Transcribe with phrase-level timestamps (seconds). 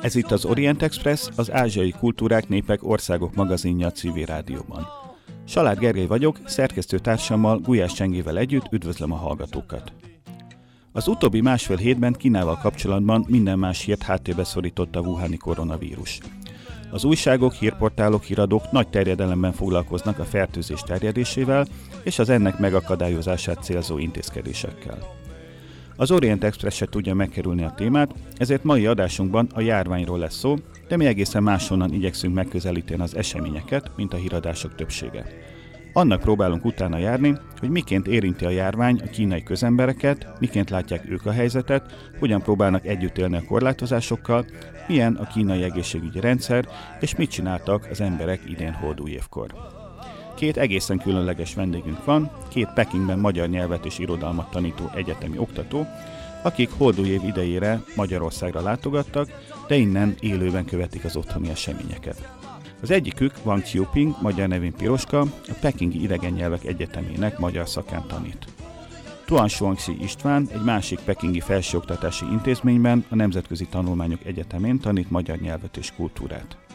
[0.00, 4.86] Ez itt az Orient Express, az Ázsiai Kultúrák, Népek, Országok magazinja a civil rádióban.
[5.44, 9.92] Salád Gergely vagyok, szerkesztő társammal Gulyás Csengével együtt üdvözlöm a hallgatókat.
[10.92, 16.18] Az utóbbi másfél hétben Kínával kapcsolatban minden más hírt háttérbe szorította a Wuhani koronavírus.
[16.90, 21.66] Az újságok, hírportálok, híradók nagy terjedelemben foglalkoznak a fertőzés terjedésével
[22.02, 25.19] és az ennek megakadályozását célzó intézkedésekkel.
[26.00, 30.56] Az Orient Express se tudja megkerülni a témát, ezért mai adásunkban a járványról lesz szó,
[30.88, 35.26] de mi egészen máshonnan igyekszünk megközelíteni az eseményeket, mint a híradások többsége.
[35.92, 41.26] Annak próbálunk utána járni, hogy miként érinti a járvány a kínai közembereket, miként látják ők
[41.26, 44.46] a helyzetet, hogyan próbálnak együtt élni a korlátozásokkal,
[44.88, 46.68] milyen a kínai egészségügyi rendszer,
[47.00, 49.79] és mit csináltak az emberek idén évkor.
[50.40, 55.86] Két egészen különleges vendégünk van, két Pekingben magyar nyelvet és irodalmat tanító egyetemi oktató,
[56.42, 56.70] akik
[57.04, 59.28] év idejére Magyarországra látogattak,
[59.68, 62.32] de innen élőben követik az otthoni eseményeket.
[62.82, 68.46] Az egyikük Wang Qiuping, magyar nevén Piroska, a Pekingi Idegen Nyelvek Egyetemének magyar szakán tanít.
[69.24, 75.76] Tuan Shuangxi István egy másik pekingi felsőoktatási intézményben, a Nemzetközi Tanulmányok Egyetemén tanít magyar nyelvet
[75.76, 76.69] és kultúrát.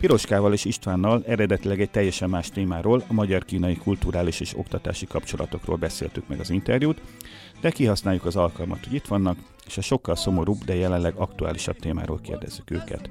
[0.00, 6.28] Piroskával és Istvánnal eredetileg egy teljesen más témáról, a magyar-kínai kulturális és oktatási kapcsolatokról beszéltük
[6.28, 7.00] meg az interjút,
[7.60, 12.20] de kihasználjuk az alkalmat, hogy itt vannak, és a sokkal szomorúbb, de jelenleg aktuálisabb témáról
[12.20, 13.10] kérdezzük őket.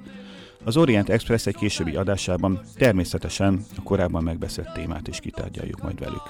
[0.64, 6.24] Az Orient Express egy későbbi adásában természetesen a korábban megbeszélt témát is kitárgyaljuk majd velük.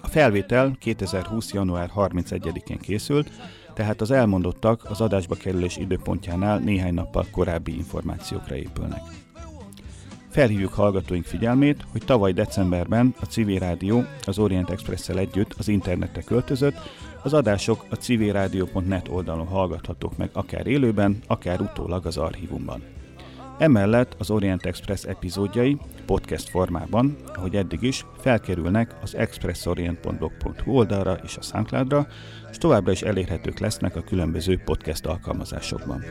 [0.00, 1.52] A felvétel 2020.
[1.52, 3.30] január 31-én készült,
[3.74, 9.00] tehát az elmondottak az adásba kerülés időpontjánál néhány nappal korábbi információkra épülnek.
[10.30, 16.22] Felhívjuk hallgatóink figyelmét, hogy tavaly decemberben a Civil Rádió az Orient Express-szel együtt az internetre
[16.22, 16.76] költözött,
[17.22, 22.82] az adások a civilradio.net oldalon hallgathatók meg akár élőben, akár utólag az archívumban.
[23.58, 31.36] Emellett az Orient Express epizódjai podcast formában, ahogy eddig is, felkerülnek az expressorient.blog.hu oldalra és
[31.36, 32.06] a Soundcloudra,
[32.50, 36.04] és továbbra is elérhetők lesznek a különböző podcast alkalmazásokban.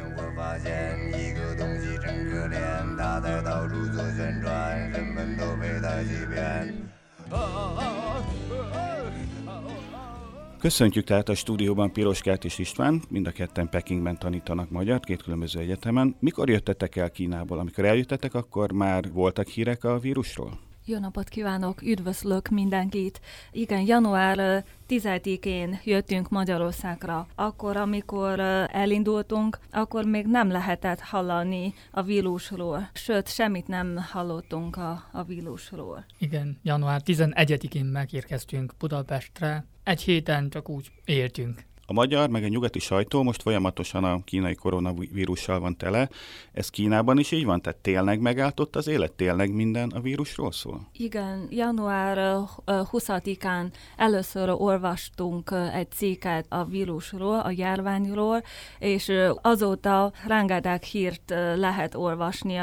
[10.59, 15.59] Köszöntjük tehát a stúdióban Piroskát és István, mind a ketten Pekingben tanítanak magyar, két különböző
[15.59, 16.15] egyetemen.
[16.19, 17.59] Mikor jöttetek el Kínából?
[17.59, 20.66] Amikor eljöttetek, akkor már voltak hírek a vírusról?
[20.89, 23.21] Jó napot kívánok, üdvözlök mindenkit.
[23.51, 27.27] Igen, január 10-én jöttünk Magyarországra.
[27.35, 28.39] Akkor, amikor
[28.71, 32.89] elindultunk, akkor még nem lehetett hallani a vírusról.
[32.93, 36.05] Sőt, semmit nem hallottunk a, a vírusról.
[36.17, 39.65] Igen, január 11-én megérkeztünk Budapestre.
[39.83, 41.65] Egy héten csak úgy éltünk.
[41.89, 46.09] A magyar, meg a nyugati sajtó most folyamatosan a kínai koronavírussal van tele.
[46.53, 47.61] Ez Kínában is így van?
[47.61, 49.11] Tehát tényleg megállt az élet?
[49.11, 50.87] Tényleg minden a vírusról szól?
[50.91, 53.65] Igen, január 20-án
[53.97, 58.43] először olvastunk egy cikket a vírusról, a járványról,
[58.79, 59.11] és
[59.41, 62.59] azóta rengeteg hírt lehet olvasni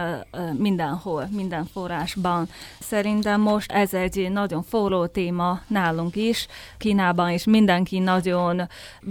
[0.58, 2.48] mindenhol, minden forrásban.
[2.80, 6.46] Szerintem most ez egy nagyon forró téma nálunk is,
[6.78, 8.62] Kínában is mindenki nagyon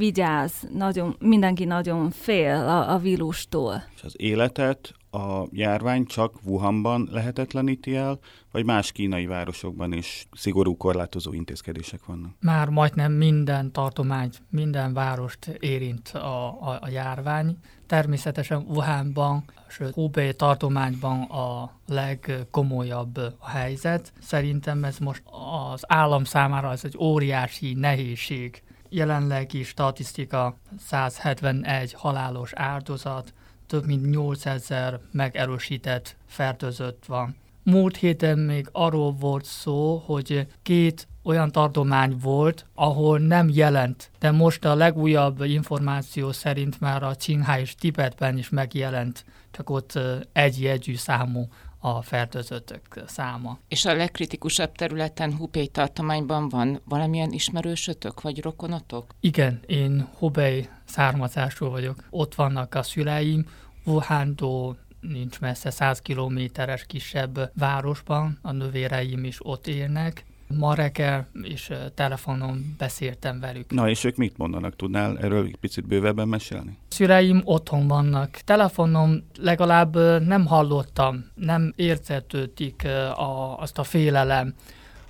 [0.04, 3.84] vigyáz, nagyon, mindenki nagyon fél a, a vírustól.
[3.96, 8.20] És az életet a járvány csak Wuhanban lehetetleníti el,
[8.52, 12.32] vagy más kínai városokban is szigorú korlátozó intézkedések vannak?
[12.40, 17.58] Már majdnem minden tartomány, minden várost érint a, a, a járvány.
[17.88, 24.14] Természetesen Wuhanban, sőt Hubei tartományban a legkomolyabb a helyzet.
[24.22, 25.24] Szerintem ez most
[25.72, 28.64] az állam számára ez egy óriási nehézség
[28.94, 33.34] jelenlegi statisztika 171 halálos áldozat,
[33.68, 37.36] több mint 8000 megerősített fertőzött van.
[37.64, 44.32] Múlt héten még arról volt szó, hogy két olyan tartomány volt, ahol nem jelent, de
[44.32, 50.00] most a legújabb információ szerint már a Qinghai és Tibetben is megjelent, csak ott
[50.32, 51.48] egy jegyű számú
[51.86, 53.60] a fertőzöttök száma.
[53.68, 59.16] És a legkritikusabb területen Hubei tartományban van valamilyen ismerősötök vagy rokonotok?
[59.20, 62.04] Igen, én Hubei származású vagyok.
[62.10, 63.46] Ott vannak a szüleim,
[63.86, 71.72] Wuhan-tól nincs messze 100 kilométeres kisebb városban, a nővéreim is ott élnek, ma reggel és
[71.94, 73.72] telefonon beszéltem velük.
[73.72, 74.76] Na és ők mit mondanak?
[74.76, 76.78] Tudnál erről egy picit bővebben mesélni?
[76.88, 78.30] Szüleim otthon vannak.
[78.30, 79.96] Telefonon legalább
[80.26, 82.86] nem hallottam, nem értetődik
[83.16, 84.54] a, azt a félelem.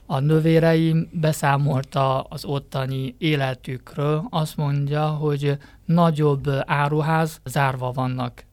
[0.05, 8.43] A nővéreim beszámolta az ottani életükről, azt mondja, hogy nagyobb áruház zárva vannak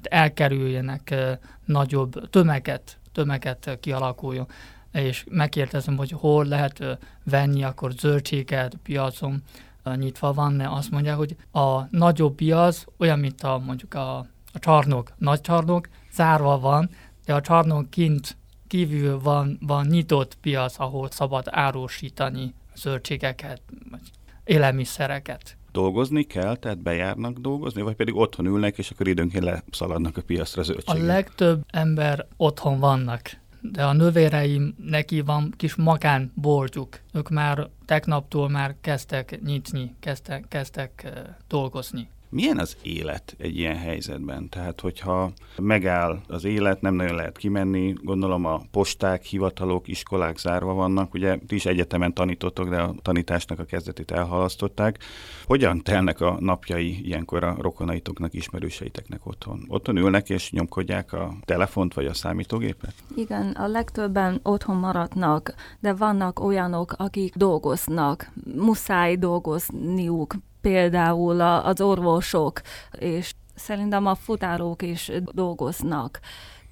[0.00, 1.14] tehát elkerüljenek
[1.64, 4.46] nagyobb tömeget, tömeget kialakuljon.
[4.98, 9.42] És megkérdezem, hogy hol lehet venni akkor zöldséget piacon,
[9.94, 14.18] nyitva van, azt mondja, hogy a nagyobb piac olyan, mint a, mondjuk a,
[14.52, 16.90] a csarnok, nagy csarnok, zárva van,
[17.24, 18.36] de a csarnok kint
[18.66, 24.00] kívül van, van nyitott piac, ahol szabad árusítani zöldségeket, vagy
[24.44, 25.56] élelmiszereket.
[25.72, 30.62] Dolgozni kell, tehát bejárnak dolgozni, vagy pedig otthon ülnek, és akkor időnként leszaladnak a piacra
[30.62, 31.02] zöldségek?
[31.02, 37.00] A legtöbb ember otthon vannak, de a nővéreim neki van kis magán boltjuk.
[37.12, 41.08] Ők már tegnaptól már kezdtek nyitni, kezdtek, kezdtek
[41.48, 42.08] dolgozni.
[42.30, 44.48] Milyen az élet egy ilyen helyzetben?
[44.48, 50.72] Tehát, hogyha megáll az élet, nem nagyon lehet kimenni, gondolom a posták, hivatalok, iskolák zárva
[50.72, 54.98] vannak, ugye ti is egyetemen tanítottok, de a tanításnak a kezdetét elhalasztották.
[55.44, 59.64] Hogyan telnek a napjai ilyenkor a rokonaitoknak, ismerőseiteknek otthon?
[59.68, 62.94] Otthon ülnek és nyomkodják a telefont vagy a számítógépet?
[63.16, 70.34] Igen, a legtöbben otthon maradnak, de vannak olyanok, akik dolgoznak, muszáj dolgozniuk,
[70.68, 72.60] például az orvosok,
[72.98, 76.20] és szerintem a futárók is dolgoznak.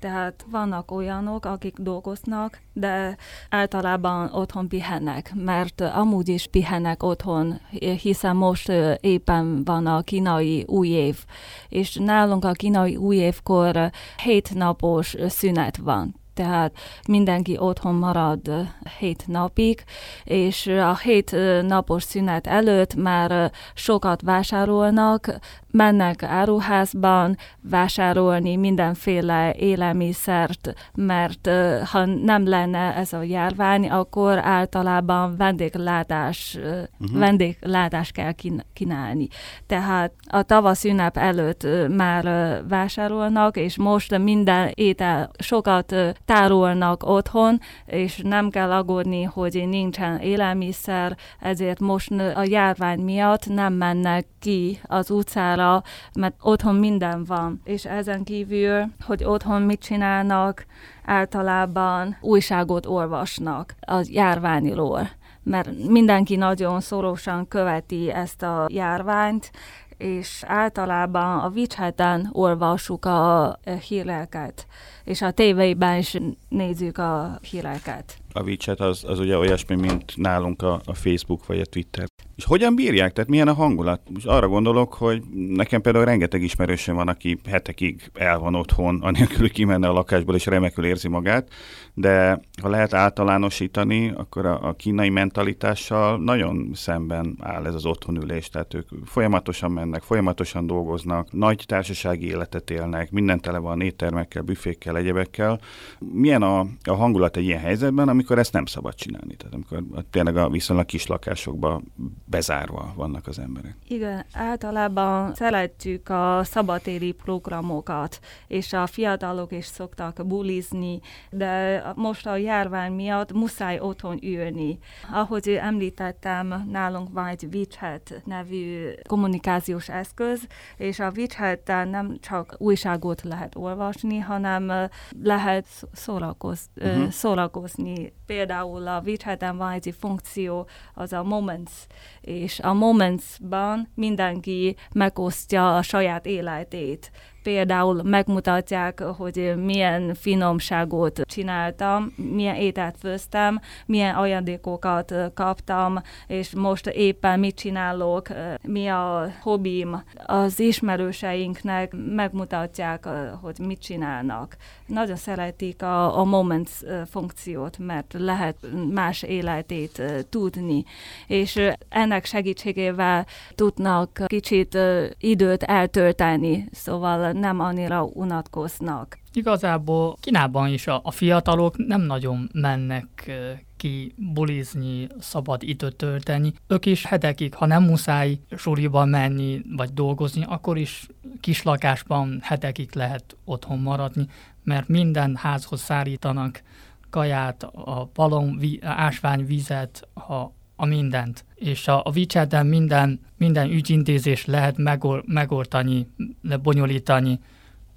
[0.01, 3.17] Tehát vannak olyanok, akik dolgoznak, de
[3.51, 7.61] általában otthon pihennek, mert amúgy is pihennek otthon,
[8.03, 11.25] hiszen most éppen van a kínai új év,
[11.69, 13.91] és nálunk a kínai új évkor
[14.23, 16.77] hét napos szünet van tehát
[17.09, 18.51] mindenki otthon marad
[18.99, 19.85] hét napig,
[20.25, 25.39] és a hét napos szünet előtt már sokat vásárolnak,
[25.77, 31.51] mennek áruházban vásárolni mindenféle élelmiszert, mert
[31.85, 36.59] ha nem lenne ez a járvány, akkor általában vendéglátás,
[37.01, 37.19] uh-huh.
[37.19, 38.33] vendéglátás kell
[38.73, 39.29] kínálni.
[39.67, 42.25] Tehát a tavasz ünnep előtt már
[42.69, 45.95] vásárolnak, és most minden étel sokat
[46.25, 53.73] tárolnak otthon, és nem kell aggódni, hogy nincsen élelmiszer, ezért most a járvány miatt nem
[53.73, 55.66] mennek ki az utcára,
[56.15, 57.61] mert otthon minden van.
[57.65, 60.67] És ezen kívül, hogy otthon mit csinálnak,
[61.05, 65.09] általában újságot olvasnak a járványról
[65.47, 69.51] mert mindenki nagyon szorosan követi ezt a járványt,
[69.99, 73.59] és általában a WeChat-en olvassuk a
[73.89, 74.67] híreket,
[75.05, 76.17] és a tévében is
[76.49, 78.19] nézzük a híreket.
[78.33, 82.07] A WeChat az, az ugye olyasmi, mint nálunk a, a Facebook vagy a Twitter.
[82.37, 83.13] És hogyan bírják?
[83.13, 84.01] Tehát milyen a hangulat?
[84.13, 89.39] Most arra gondolok, hogy nekem például rengeteg ismerősöm van, aki hetekig el van otthon, anélkül,
[89.39, 91.49] hogy kimenne a lakásból, és remekül érzi magát,
[91.99, 98.49] de ha lehet általánosítani, akkor a, a kínai mentalitással nagyon szemben áll ez az otthonülés,
[98.49, 104.97] tehát ők folyamatosan mennek, folyamatosan dolgoznak, nagy társasági életet élnek, minden tele van éttermekkel, büfékkel,
[104.97, 105.61] egyebekkel.
[105.99, 109.37] Milyen a, a hangulat egy ilyen helyzetben, amikor ezt nem szabad csinálni?
[109.37, 111.93] Tehát amikor tényleg a viszonylag kis lakásokban
[112.25, 113.77] bezárva vannak az emberek.
[113.89, 122.37] Igen, általában szeretjük a szabatéri programokat, és a fiatalok is szoktak bulizni, de most a
[122.37, 124.79] járvány miatt muszáj otthon ülni.
[125.13, 133.23] Ahogy említettem, nálunk van egy WeChat nevű kommunikációs eszköz, és a wechat nem csak újságot
[133.23, 134.89] lehet olvasni, hanem
[135.23, 137.09] lehet szórakoz, uh-huh.
[137.09, 138.13] szórakozni.
[138.27, 141.73] Például a wechat van egy funkció, az a Moments,
[142.21, 147.11] és a Momentsban mindenki megosztja a saját életét
[147.47, 157.39] például megmutatják, hogy milyen finomságot csináltam, milyen ételt főztem, milyen ajándékokat kaptam, és most éppen
[157.39, 158.27] mit csinálok,
[158.63, 160.03] mi a hobbim.
[160.25, 163.09] Az ismerőseinknek megmutatják,
[163.41, 164.57] hogy mit csinálnak.
[164.87, 166.71] Nagyon szeretik a, a Moments
[167.11, 168.57] funkciót, mert lehet
[168.93, 170.85] más életét tudni,
[171.27, 174.79] és ennek segítségével tudnak kicsit
[175.19, 179.19] időt eltölteni, szóval nem annyira unatkoznak.
[179.33, 183.31] Igazából Kínában is a, a fiatalok nem nagyon mennek
[183.77, 186.53] ki bulizni, szabad időt tölteni.
[186.67, 191.07] Ők is hetekig, ha nem muszáj suliba menni vagy dolgozni, akkor is
[191.41, 194.27] kislakásban hetekig lehet otthon maradni,
[194.63, 196.63] mert minden házhoz szállítanak
[197.11, 200.33] kaját, a balon, ásványvizet, a,
[200.77, 201.45] a mindent.
[201.55, 206.09] És a, a wechat minden, minden ügyintézés lehet megol, megoldani,
[206.43, 207.41] lebonyolítani.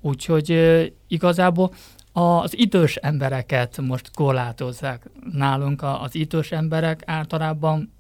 [0.02, 0.52] Úgyhogy
[1.08, 1.74] igazából
[2.12, 5.10] az idős embereket most korlátozzák.
[5.32, 7.92] Nálunk az idős emberek általában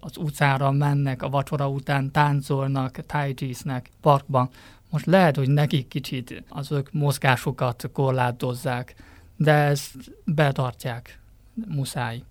[0.00, 4.48] az utcára mennek, a vacsora után táncolnak, tájcsísznek parkban.
[4.90, 8.94] Most lehet, hogy nekik kicsit az ők mozgásokat korlátozzák,
[9.36, 11.20] de ezt betartják,
[11.68, 12.22] muszáj.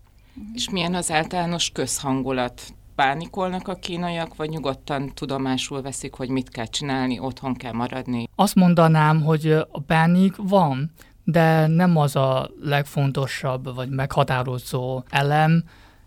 [0.53, 2.61] És milyen az általános közhangulat?
[2.95, 8.29] Pánikolnak a kínaiak, vagy nyugodtan tudomásul veszik, hogy mit kell csinálni, otthon kell maradni?
[8.35, 10.91] Azt mondanám, hogy a pánik van,
[11.23, 15.63] de nem az a legfontosabb vagy meghatározó elem,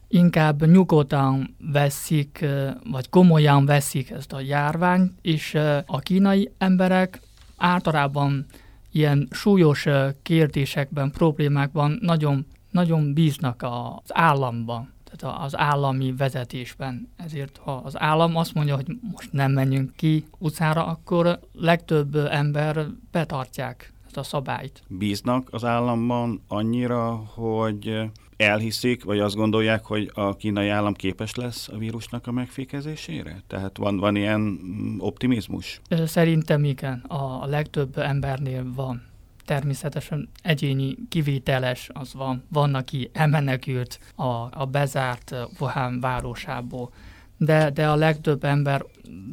[0.09, 2.45] inkább nyugodtan veszik,
[2.91, 5.55] vagy komolyan veszik ezt a járványt, és
[5.87, 7.21] a kínai emberek
[7.57, 8.47] általában
[8.93, 9.87] ilyen súlyos
[10.23, 17.09] kérdésekben, problémákban nagyon, nagyon bíznak az államban, tehát az állami vezetésben.
[17.17, 22.87] Ezért ha az állam azt mondja, hogy most nem menjünk ki utcára, akkor legtöbb ember
[23.11, 24.83] betartják ezt a szabályt.
[24.89, 31.69] Bíznak az államban annyira, hogy elhiszik, vagy azt gondolják, hogy a kínai állam képes lesz
[31.69, 33.43] a vírusnak a megfékezésére?
[33.47, 35.81] Tehát van, van ilyen mm, optimizmus?
[36.05, 39.03] Szerintem igen, a legtöbb embernél van.
[39.47, 42.45] Természetesen egyéni kivételes az van.
[42.49, 44.25] Van, aki elmenekült a,
[44.61, 46.93] a bezárt Wuhan városából
[47.37, 48.85] de, de a legtöbb ember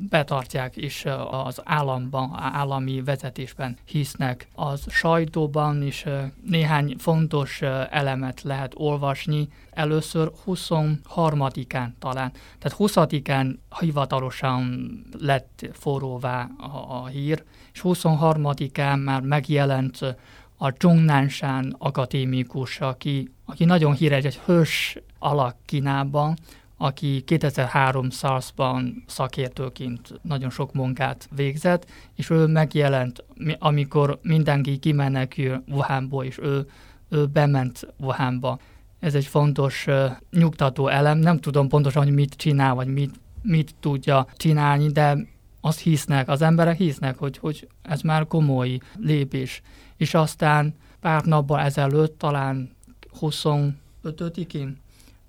[0.09, 1.05] betartják, és
[1.45, 4.47] az államban, állami vezetésben hisznek.
[4.55, 6.05] Az sajtóban is
[6.45, 9.47] néhány fontos elemet lehet olvasni.
[9.71, 17.43] Először 23-án talán, tehát 20-án hivatalosan lett forróvá a, a hír,
[17.73, 20.15] és 23-án már megjelent
[20.57, 26.35] a Zhongnanshan akadémikus, aki, aki nagyon híres, egy hős alak Kínában,
[26.83, 31.85] aki 2003 SARS-ban szakértőként nagyon sok munkát végzett,
[32.15, 33.23] és ő megjelent,
[33.59, 36.67] amikor mindenki kimenekül Wuhanból, és ő,
[37.09, 38.59] ő bement Wuhanba.
[38.99, 41.17] Ez egy fontos uh, nyugtató elem.
[41.17, 45.17] Nem tudom pontosan, hogy mit csinál, vagy mit, mit tudja csinálni, de
[45.61, 49.61] azt hisznek, az emberek hisznek, hogy, hogy ez már komoly lépés.
[49.97, 52.75] És aztán pár nappal ezelőtt, talán
[53.21, 54.81] 25-én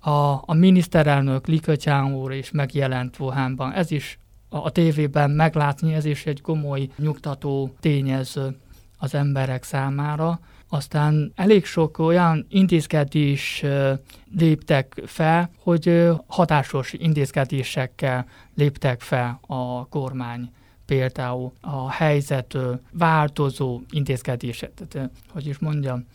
[0.05, 3.71] a, a miniszterelnök Li Keqiang úr is megjelent Wuhanban.
[3.71, 4.19] Ez is
[4.49, 8.57] a, a tévében meglátni, ez is egy komoly nyugtató tényező
[8.97, 10.39] az emberek számára.
[10.69, 13.63] Aztán elég sok olyan intézkedés
[14.37, 20.51] léptek fel, hogy hatásos intézkedésekkel léptek fel a kormány
[20.85, 22.57] például a helyzet
[22.91, 26.05] változó intézkedések, tehát, hogy is mondjam,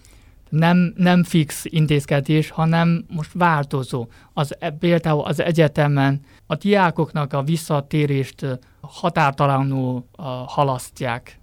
[0.50, 4.06] nem, nem fix intézkedés, hanem most változó.
[4.32, 11.40] Az, e, például az egyetemen a diákoknak a visszatérést határtalanul uh, halasztják.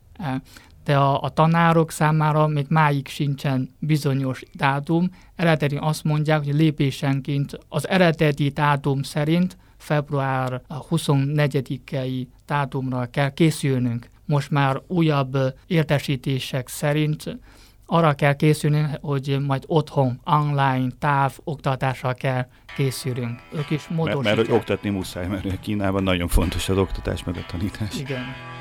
[0.84, 5.10] De a, a tanárok számára még máig sincsen bizonyos dátum.
[5.36, 14.10] Eredeti azt mondják, hogy lépésenként az eredeti dátum szerint február 24-i dátumra kell készülnünk.
[14.26, 15.38] Most már újabb
[15.68, 17.38] értesítések szerint
[17.88, 23.39] arra kell készülni, hogy majd otthon, online, táv, oktatással kell készülünk.
[23.53, 24.24] Ők is módosítják.
[24.24, 28.00] Mert, mert hogy oktatni muszáj, mert Kínában nagyon fontos az oktatás meg a tanítás.
[28.00, 28.56] Igen.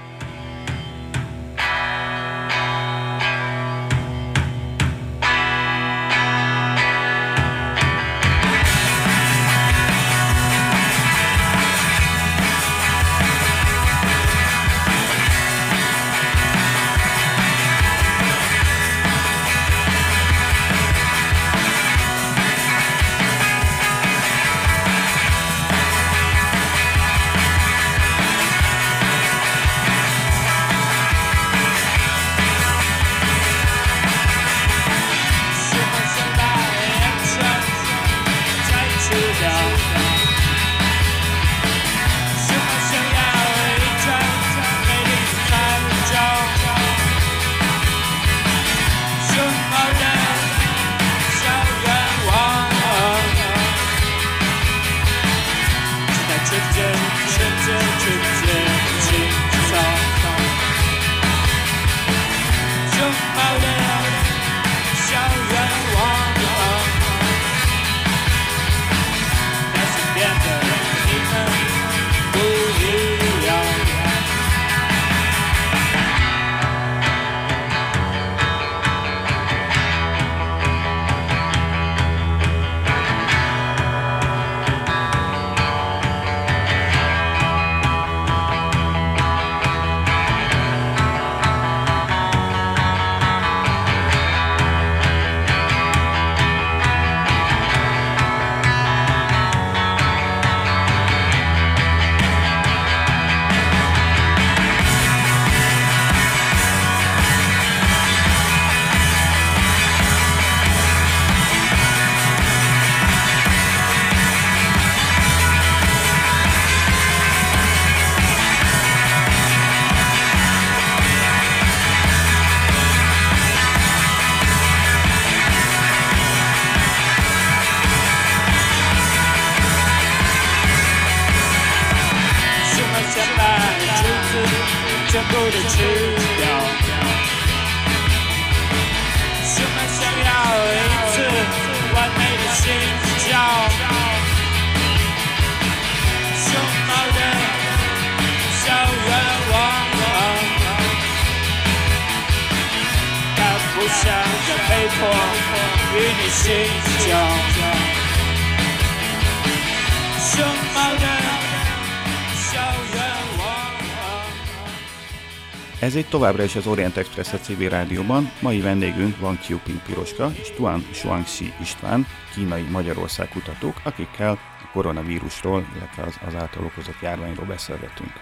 [165.96, 168.30] Ez itt továbbra is az Orient Express a civil rádióban.
[168.40, 175.64] Mai vendégünk Wang Qiuping Piroska és Tuan Shuangxi István, kínai Magyarország kutatók, akikkel a koronavírusról,
[175.76, 178.12] illetve az, az által okozott járványról beszélgetünk.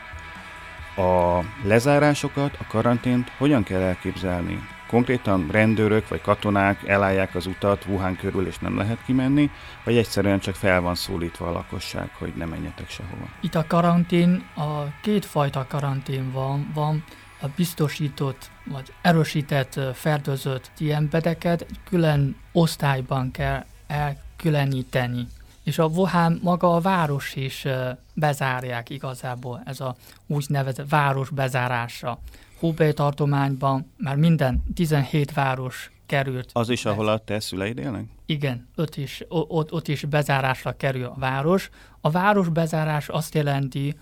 [0.96, 4.68] A lezárásokat, a karantént hogyan kell elképzelni?
[4.88, 9.50] Konkrétan rendőrök vagy katonák elállják az utat Wuhan körül és nem lehet kimenni,
[9.84, 13.28] vagy egyszerűen csak fel van szólítva a lakosság, hogy ne menjetek sehova?
[13.40, 16.70] Itt a karantén, a kétfajta karantén van.
[16.74, 17.04] Van
[17.44, 25.26] a biztosított vagy erősített fertőzött ilyen beteket egy külön osztályban kell elkülöníteni.
[25.62, 27.66] És a Wuhan maga a város is
[28.14, 29.96] bezárják igazából, ez a
[30.26, 32.18] úgynevezett város bezárása.
[32.58, 36.50] Hubei tartományban már minden 17 város került.
[36.52, 38.04] Az is, ahol a te szüleid élnek?
[38.26, 41.70] Igen, ott is, ott, ott is bezárásra kerül a város.
[42.00, 43.94] A város bezárás azt jelenti,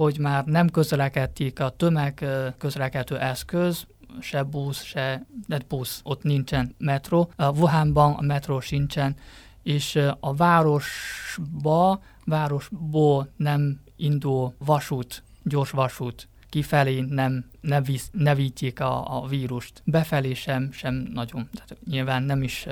[0.00, 2.26] hogy már nem közlekedik a tömeg
[2.58, 3.86] közlekedő eszköz,
[4.20, 7.26] se busz, se de busz, ott nincsen metro.
[7.36, 9.16] A Wuhanban a metró sincsen,
[9.62, 18.34] és a városba, városból nem indul vasút, gyors vasút kifelé nem, ne, visz, ne
[18.78, 19.82] a, a vírust.
[19.84, 21.48] Befelé sem, sem nagyon.
[21.52, 22.66] Tehát nyilván nem is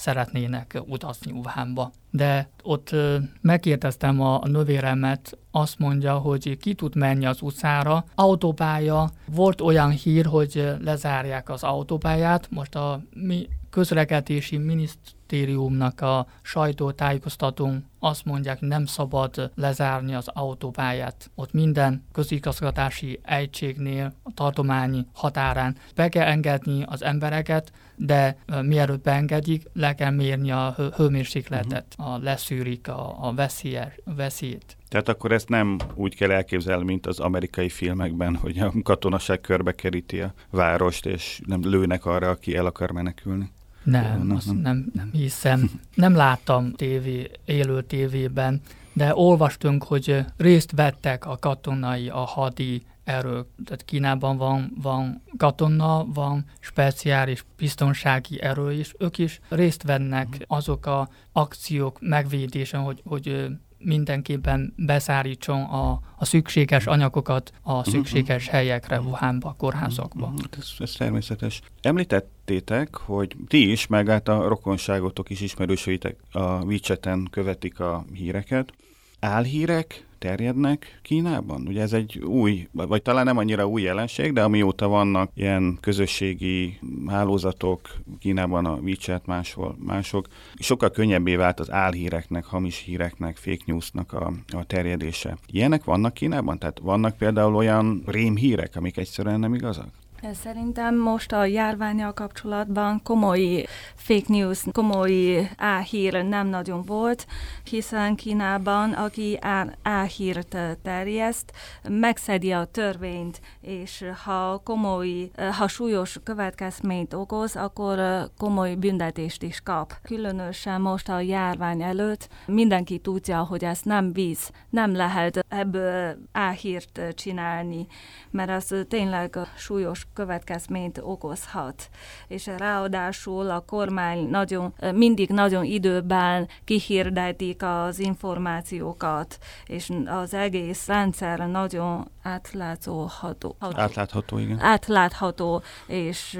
[0.00, 1.90] szeretnének utazni Wuhanba.
[2.10, 2.94] De ott
[3.40, 8.04] megkérdeztem a nővéremet, azt mondja, hogy ki tud menni az utcára.
[8.14, 17.84] Autópálya, volt olyan hír, hogy lezárják az autópályát, most a mi közlekedési minisztériumnak a sajtótájékoztatón
[17.98, 21.30] azt mondják, nem szabad lezárni az autópályát.
[21.34, 27.72] Ott minden közigazgatási egységnél, a tartományi határán be kell engedni az embereket,
[28.06, 32.14] de mielőtt beengedik, le kell mérni a hőmérsékletet, uh-huh.
[32.14, 34.76] a leszűrik a, a veszélyes, veszélyt.
[34.88, 39.74] Tehát akkor ezt nem úgy kell elképzelni, mint az amerikai filmekben, hogy a katonaság körbe
[39.74, 43.50] keríti a várost, és nem lőnek arra, aki el akar menekülni.
[43.82, 45.70] Nem, nem, azt nem, nem hiszem.
[45.94, 48.60] Nem láttam tévé, élő tévében,
[48.92, 53.46] de olvastunk, hogy részt vettek a katonai, a hadi erők.
[53.64, 58.94] Tehát Kínában van, van katona, van speciális biztonsági erő is.
[58.98, 60.42] Ők is részt vennek mhm.
[60.46, 63.46] azok a akciók megvédésen, hogy, hogy
[63.78, 70.32] mindenképpen beszállítson a, a szükséges anyagokat a mhm, szükséges helyekre, Wuhanba, kórházakba.
[70.58, 71.60] Ez, ez természetes.
[71.82, 78.72] Említettétek, hogy ti is, meg hát a rokonságotok is ismerősöitek a WeChat-en követik a híreket.
[79.20, 81.66] Álhírek terjednek Kínában?
[81.66, 86.78] Ugye ez egy új, vagy talán nem annyira új jelenség, de amióta vannak ilyen közösségi
[87.06, 87.80] hálózatok,
[88.18, 90.26] Kínában a WeChat, máshol mások,
[90.58, 95.36] sokkal könnyebbé vált az álhíreknek, hamis híreknek, fake newsnak a, a terjedése.
[95.46, 96.58] Ilyenek vannak Kínában?
[96.58, 99.99] Tehát vannak például olyan rémhírek, amik egyszerűen nem igazak?
[100.32, 107.26] Szerintem most a járványal kapcsolatban komoly fake news, komoly áhír nem nagyon volt,
[107.64, 109.38] hiszen Kínában, aki
[109.82, 111.52] áhírt terjeszt,
[111.88, 119.94] megszedi a törvényt, és ha komoly, ha súlyos következményt okoz, akkor komoly büntetést is kap.
[120.02, 127.00] Különösen most a járvány előtt mindenki tudja, hogy ez nem víz, nem lehet ebből áhírt
[127.14, 127.86] csinálni,
[128.30, 131.88] mert ez tényleg súlyos következményt okozhat.
[132.28, 141.38] És ráadásul a kormány nagyon, mindig nagyon időben kihirdetik az információkat, és az egész rendszer
[141.38, 143.56] nagyon átlátható.
[143.58, 144.60] Átlátható, igen.
[144.60, 146.38] Átlátható, és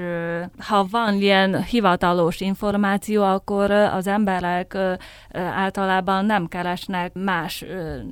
[0.59, 4.77] ha van ilyen hivatalos információ, akkor az emberek
[5.33, 7.65] általában nem keresnek más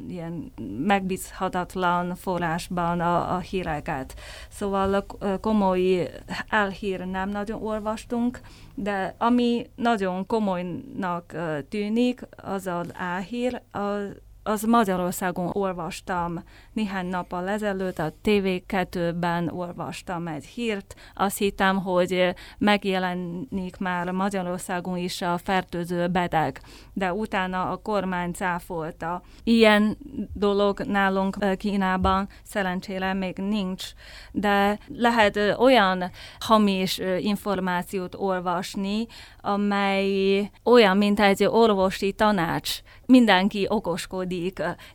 [0.07, 0.53] ilyen
[0.85, 4.13] megbízhatatlan forrásban a, a híreket.
[4.49, 5.05] Szóval
[5.41, 6.09] komoly
[6.49, 8.39] elhír nem nagyon olvastunk,
[8.75, 11.35] de ami nagyon komolynak
[11.69, 14.01] tűnik, az az álhír, az
[14.49, 20.95] az Magyarországon olvastam néhány nappal ezelőtt, a TV2-ben olvastam egy hírt.
[21.13, 26.61] Azt hittem, hogy megjelenik már Magyarországon is a fertőző beteg,
[26.93, 29.21] de utána a kormány cáfolta.
[29.43, 29.97] Ilyen
[30.33, 33.83] dolog nálunk Kínában szerencsére még nincs,
[34.31, 39.07] de lehet olyan hamis információt olvasni,
[39.41, 42.79] amely olyan, mint egy orvosi tanács.
[43.05, 44.38] Mindenki okoskodik,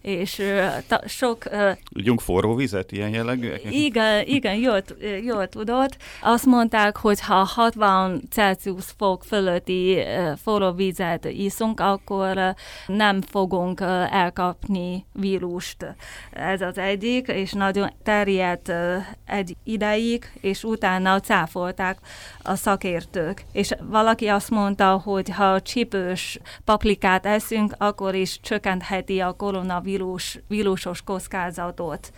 [0.01, 0.43] és
[0.87, 1.43] ta, sok...
[1.93, 3.53] Tudjunk forró vizet ilyen jellegű?
[3.71, 4.83] Igen, igen jól,
[5.25, 5.97] jól tudod.
[6.23, 10.03] Azt mondták, hogy ha 60 Celsius fok fölötti
[10.43, 12.55] forró vizet iszunk, akkor
[12.87, 13.81] nem fogunk
[14.11, 15.95] elkapni vírust.
[16.31, 18.73] Ez az egyik, és nagyon terjedt
[19.27, 21.99] egy ideig, és utána cáfolták
[22.43, 23.45] a szakértők.
[23.53, 31.03] És valaki azt mondta, hogy ha csípős paplikát eszünk, akkor is csökkentheti a koronavírus vírusos
[31.03, 32.13] kockázatot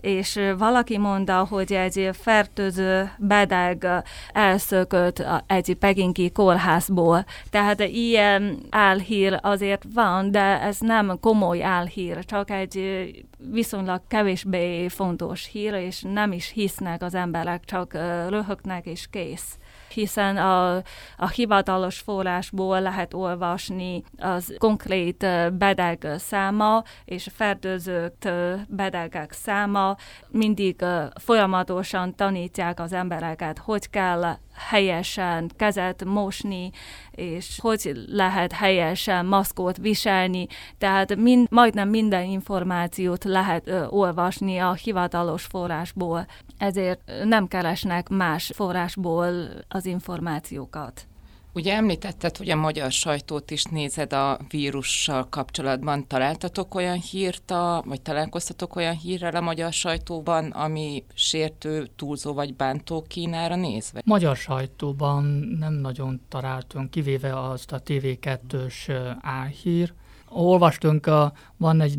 [0.00, 3.86] és valaki mondta, hogy egy fertőző bedeg
[4.32, 7.24] elszökött egy pekingi kórházból.
[7.50, 15.48] Tehát ilyen álhír azért van, de ez nem komoly álhír, csak egy viszonylag kevésbé fontos
[15.52, 17.92] hír, és nem is hisznek az emberek, csak
[18.28, 19.58] röhögnek és kész
[19.98, 20.76] hiszen a,
[21.16, 28.28] a hivatalos forrásból lehet olvasni az konkrét bedeg száma és fertőzött
[28.68, 29.96] bedegek száma.
[30.28, 30.84] Mindig
[31.20, 36.70] folyamatosan tanítják az embereket, hogy kell helyesen kezet mosni,
[37.10, 40.46] és hogy lehet helyesen maszkot viselni,
[40.78, 46.26] tehát mind, majdnem minden információt lehet ö, olvasni a hivatalos forrásból,
[46.58, 51.06] ezért nem keresnek más forrásból az információkat.
[51.52, 56.06] Ugye említetted, hogy a magyar sajtót is nézed a vírussal kapcsolatban.
[56.06, 62.54] Találtatok olyan hírt, a, vagy találkoztatok olyan hírrel a magyar sajtóban, ami sértő, túlzó vagy
[62.54, 64.02] bántó Kínára nézve?
[64.04, 65.24] Magyar sajtóban
[65.58, 69.92] nem nagyon találtunk, kivéve azt a TV2-s álhír.
[70.28, 71.94] Olvastunk, a, van egy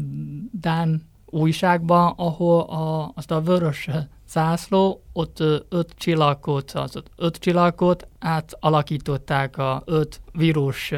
[0.51, 3.89] Dán újságban, ahol a, azt a vörös
[4.29, 5.39] zászló, ott
[5.69, 10.93] öt csillagkot, az öt csillagkot átalakították a öt vírus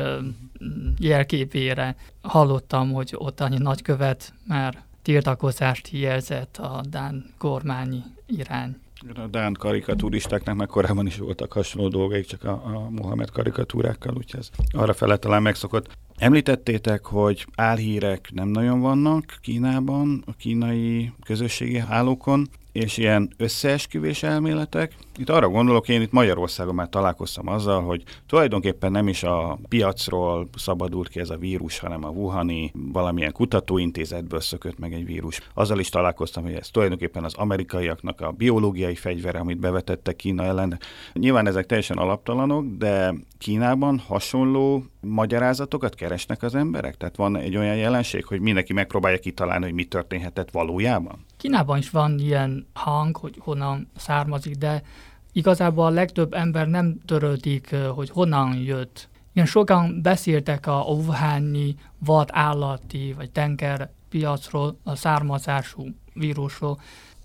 [0.99, 1.95] jelképére.
[2.21, 8.75] Hallottam, hogy ott annyi nagykövet már tiltakozást jelzett a Dán kormányi irány.
[9.15, 14.39] A Dán karikaturistáknak meg korábban is voltak hasonló dolgaik, csak a, a Mohamed karikatúrákkal, úgyhogy
[14.39, 15.97] ez arra fele talán megszokott.
[16.17, 24.95] Említettétek, hogy álhírek nem nagyon vannak Kínában, a kínai közösségi hálókon és ilyen összeesküvés elméletek.
[25.17, 30.47] Itt arra gondolok, én itt Magyarországon már találkoztam azzal, hogy tulajdonképpen nem is a piacról
[30.55, 35.39] szabadult ki ez a vírus, hanem a Wuhani valamilyen kutatóintézetből szökött meg egy vírus.
[35.53, 40.79] Azzal is találkoztam, hogy ez tulajdonképpen az amerikaiaknak a biológiai fegyvere, amit bevetettek Kína ellen.
[41.13, 46.97] Nyilván ezek teljesen alaptalanok, de Kínában hasonló magyarázatokat keresnek az emberek?
[46.97, 51.25] Tehát van egy olyan jelenség, hogy mindenki megpróbálja kitalálni, hogy mi történhetett valójában?
[51.41, 54.83] Kínában is van ilyen hang, hogy honnan származik, de
[55.31, 59.09] igazából a legtöbb ember nem törődik, hogy honnan jött.
[59.33, 66.79] Igen, sokan beszéltek a Wuhani vad állati vagy tengerpiacról, a származású vírusról.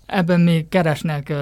[0.05, 1.33] Ebben még keresnek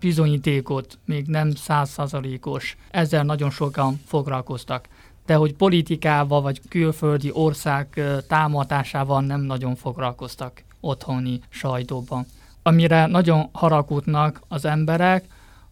[0.00, 2.76] bizonyítékot, még nem százszázalékos.
[2.90, 4.88] Ezzel nagyon sokan foglalkoztak.
[5.26, 12.26] De hogy politikával vagy külföldi ország támadásával nem nagyon foglalkoztak otthoni sajtóban.
[12.62, 15.24] Amire nagyon haragudnak az emberek,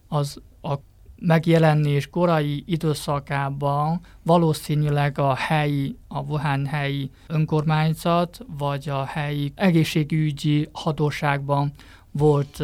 [0.08, 0.74] az a
[1.20, 11.72] megjelenés korai időszakában valószínűleg a helyi, a Wuhan helyi önkormányzat, vagy a helyi egészségügyi hatóságban
[12.10, 12.62] volt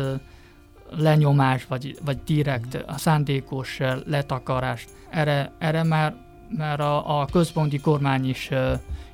[0.91, 4.87] lenyomás, vagy, vagy direkt a szándékos letakarás.
[5.11, 6.15] Erre, erre már,
[6.57, 8.51] már a, a központi kormány is,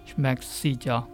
[0.05, 1.14] is megszítja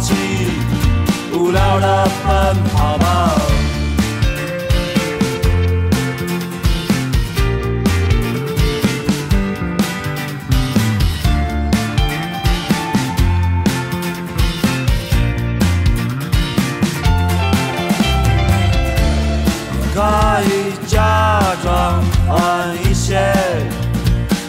[0.00, 0.14] 放弃
[1.34, 3.36] 无聊的奔跑吧。
[19.92, 23.20] 可以假装换一些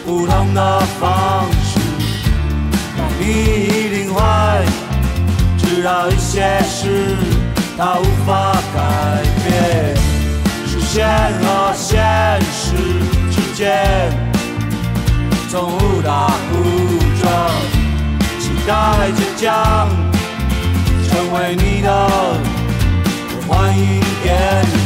[0.05, 1.20] 不同的方
[5.91, 7.17] 知道一些事
[7.77, 8.79] 它无法改
[9.43, 9.93] 变。
[10.65, 12.01] 实现和现
[12.49, 12.71] 实
[13.29, 13.59] 之间
[15.49, 16.55] 从误打误
[17.21, 17.29] 撞，
[18.39, 19.89] 期待着将
[21.09, 21.89] 成为你的，
[23.35, 24.29] 我欢迎点
[24.71, 24.79] 你。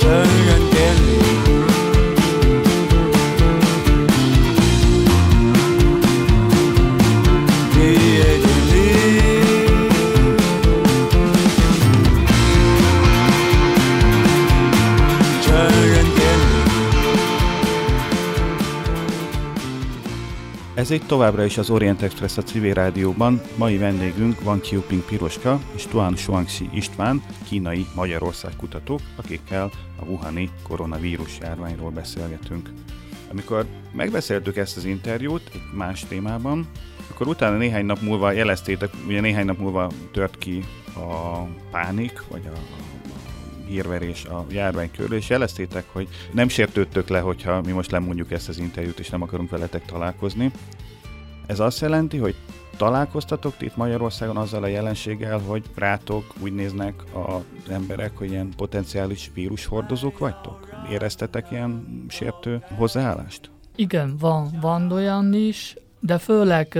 [0.00, 0.08] 真
[0.46, 0.48] 人
[20.88, 23.40] Ez itt továbbra is az Orient Express a civil rádióban.
[23.56, 29.70] Mai vendégünk Van Qiuping Piroska és Tuan Shuangxi István, kínai Magyarország kutatók, akikkel
[30.00, 32.70] a Wuhani koronavírus járványról beszélgetünk.
[33.30, 36.68] Amikor megbeszéltük ezt az interjút egy más témában,
[37.10, 42.42] akkor utána néhány nap múlva jeleztétek, ugye néhány nap múlva tört ki a pánik, vagy
[42.46, 42.58] a
[43.68, 48.48] hírverés a járvány körül, és jeleztétek, hogy nem sértődtök le, hogyha mi most lemondjuk ezt
[48.48, 50.50] az interjút, és nem akarunk veletek találkozni.
[51.46, 52.34] Ez azt jelenti, hogy
[52.76, 59.30] találkoztatok itt Magyarországon azzal a jelenséggel, hogy rátok úgy néznek az emberek, hogy ilyen potenciális
[59.34, 60.68] vírushordozók vagytok?
[60.90, 63.50] Éreztetek ilyen sértő hozzáállást?
[63.76, 66.78] Igen, van, van olyan is, de főleg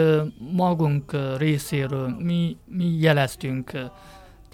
[0.53, 3.73] magunk részéről mi, mi jeleztünk.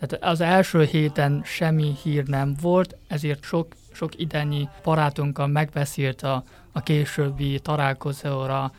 [0.06, 6.44] Tehát az első héten semmi hír nem volt, ezért sok, sok idennyi barátunkkal megbeszélt a,
[6.72, 8.72] a későbbi találkozóra,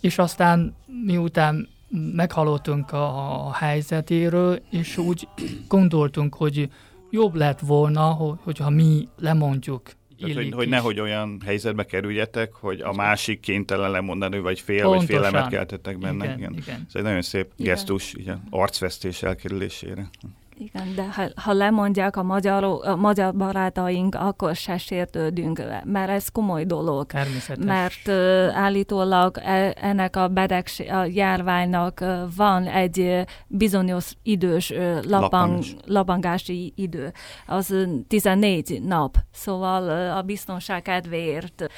[0.00, 1.68] és aztán miután
[2.12, 5.28] meghallottunk a, a helyzetéről, és úgy
[5.68, 6.68] gondoltunk, hogy
[7.10, 9.90] jobb lett volna, hogy, hogyha mi lemondjuk.
[10.18, 15.06] Tehát, hogy, hogy nehogy olyan helyzetbe kerüljetek, hogy a másik kénytelen lemondani, vagy fél, Pontosan.
[15.06, 16.24] vagy félelmet keltettek benne.
[16.24, 16.52] Igen, Igen.
[16.52, 16.84] igen.
[16.88, 17.74] Ez egy nagyon szép Igen.
[17.74, 20.10] gesztus, a arcvesztés elkerülésére.
[20.58, 26.28] Igen, de ha, ha lemondják a magyar, a magyar barátaink, akkor se sértődünk, mert ez
[26.28, 27.06] komoly dolog.
[27.06, 27.64] Természetes.
[27.64, 34.70] Mert uh, állítólag e, ennek a betegség, a járványnak uh, van egy uh, bizonyos idős
[34.70, 37.12] uh, lapang, lapangási idő,
[37.46, 39.16] az uh, 14 nap.
[39.32, 41.68] Szóval uh, a biztonság kedvéért uh,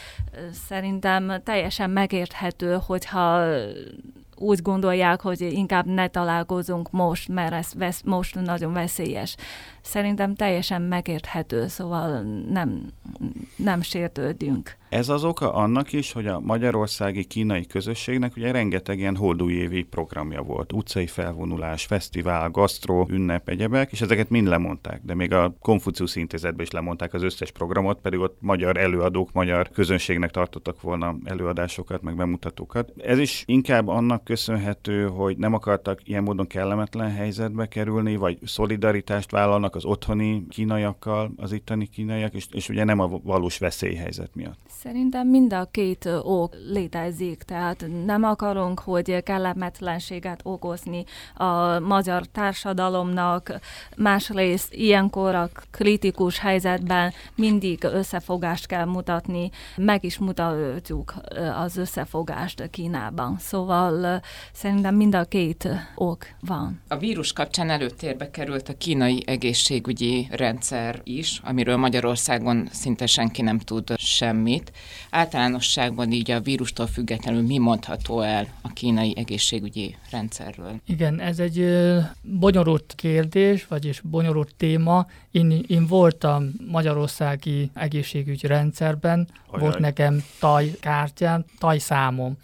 [0.69, 3.45] szerintem teljesen megérthető, hogyha
[4.37, 9.37] úgy gondolják, hogy inkább ne találkozunk most, mert ez vesz, most nagyon veszélyes.
[9.87, 12.21] Szerintem teljesen megérthető, szóval
[12.51, 12.93] nem,
[13.57, 14.77] nem sértődünk.
[14.89, 20.43] Ez az oka annak is, hogy a magyarországi kínai közösségnek ugye rengeteg ilyen holdújévi programja
[20.43, 20.73] volt.
[20.73, 25.01] Utcai felvonulás, fesztivál, gasztró, ünnep, egyebek, és ezeket mind lemondták.
[25.03, 29.69] De még a Konfuciusz Intézetben is lemondták az összes programot, pedig ott magyar előadók, magyar
[29.71, 32.93] közönségnek tartottak volna előadásokat, meg bemutatókat.
[32.97, 39.31] Ez is inkább annak köszönhető, hogy nem akartak ilyen módon kellemetlen helyzetbe kerülni, vagy szolidaritást
[39.31, 44.59] vállalnak az otthoni kínaiakkal, az itteni kínaiak, és, és ugye nem a valós veszélyhelyzet miatt.
[44.87, 53.61] Szerintem mind a két ok létezik, tehát nem akarunk, hogy kellemetlenséget okozni a magyar társadalomnak.
[53.97, 61.15] Másrészt ilyenkor a kritikus helyzetben mindig összefogást kell mutatni, meg is mutatjuk
[61.57, 63.37] az összefogást Kínában.
[63.39, 64.21] Szóval
[64.53, 66.81] szerintem mind a két ok van.
[66.89, 73.59] A vírus kapcsán előtérbe került a kínai egészségügyi rendszer is, amiről Magyarországon szinte senki nem
[73.59, 74.73] tud semmit.
[75.11, 80.81] Általánosságban így a vírustól függetlenül mi mondható el a kínai egészségügyi rendszerről?
[80.87, 81.77] Igen, ez egy
[82.23, 85.07] bonyolult kérdés, vagyis bonyolult téma.
[85.31, 89.61] Én, én voltam Magyarországi egészségügyi rendszerben, Ajaj.
[89.61, 92.37] volt nekem tajkártyám, tajszámom.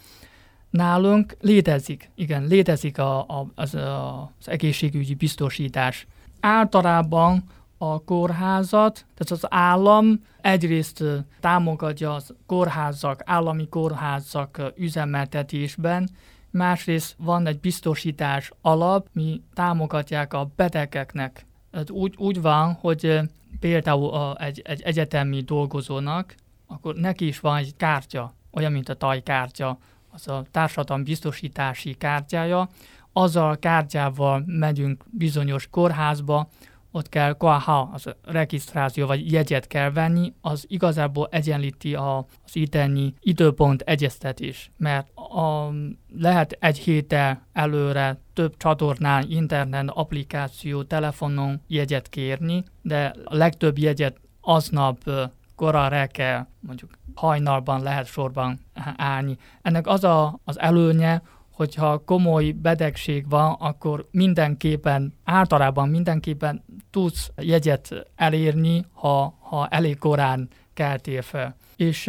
[0.69, 6.07] Nálunk létezik, igen, létezik a, a, az, a, az egészségügyi biztosítás.
[6.39, 7.43] Általában
[7.91, 11.03] a kórházat, tehát az állam egyrészt
[11.39, 16.09] támogatja az kórházak, állami kórházak üzemeltetésben,
[16.49, 21.45] másrészt van egy biztosítás alap, mi támogatják a betegeknek.
[21.71, 23.19] Ez úgy, úgy van, hogy
[23.59, 26.35] például a, egy, egy egyetemi dolgozónak,
[26.67, 29.77] akkor neki is van egy kártya, olyan, mint a tajkártya,
[30.11, 32.69] az a társadalom biztosítási kártyája,
[33.13, 36.49] azzal a kártyával megyünk bizonyos kórházba,
[36.95, 43.13] ott kell koaha, az regisztráció vagy jegyet kell venni, az igazából egyenlíti a, az itteni
[43.19, 45.69] időpont egyeztetés, mert a,
[46.17, 54.19] lehet egy héttel előre több csatornán, internet, applikáció, telefonon jegyet kérni, de a legtöbb jegyet
[54.41, 55.09] aznap
[55.55, 58.59] korán reggel, mondjuk hajnalban lehet sorban
[58.97, 59.37] állni.
[59.61, 61.21] Ennek az a, az előnye,
[61.53, 70.49] hogyha komoly betegség van, akkor mindenképpen, általában mindenképpen tudsz jegyet elérni, ha, ha elég korán
[70.73, 71.55] keltél fel.
[71.75, 72.07] És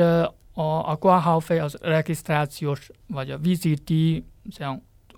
[0.54, 4.24] a, a Kuahaufei az regisztrációs, vagy a viziti,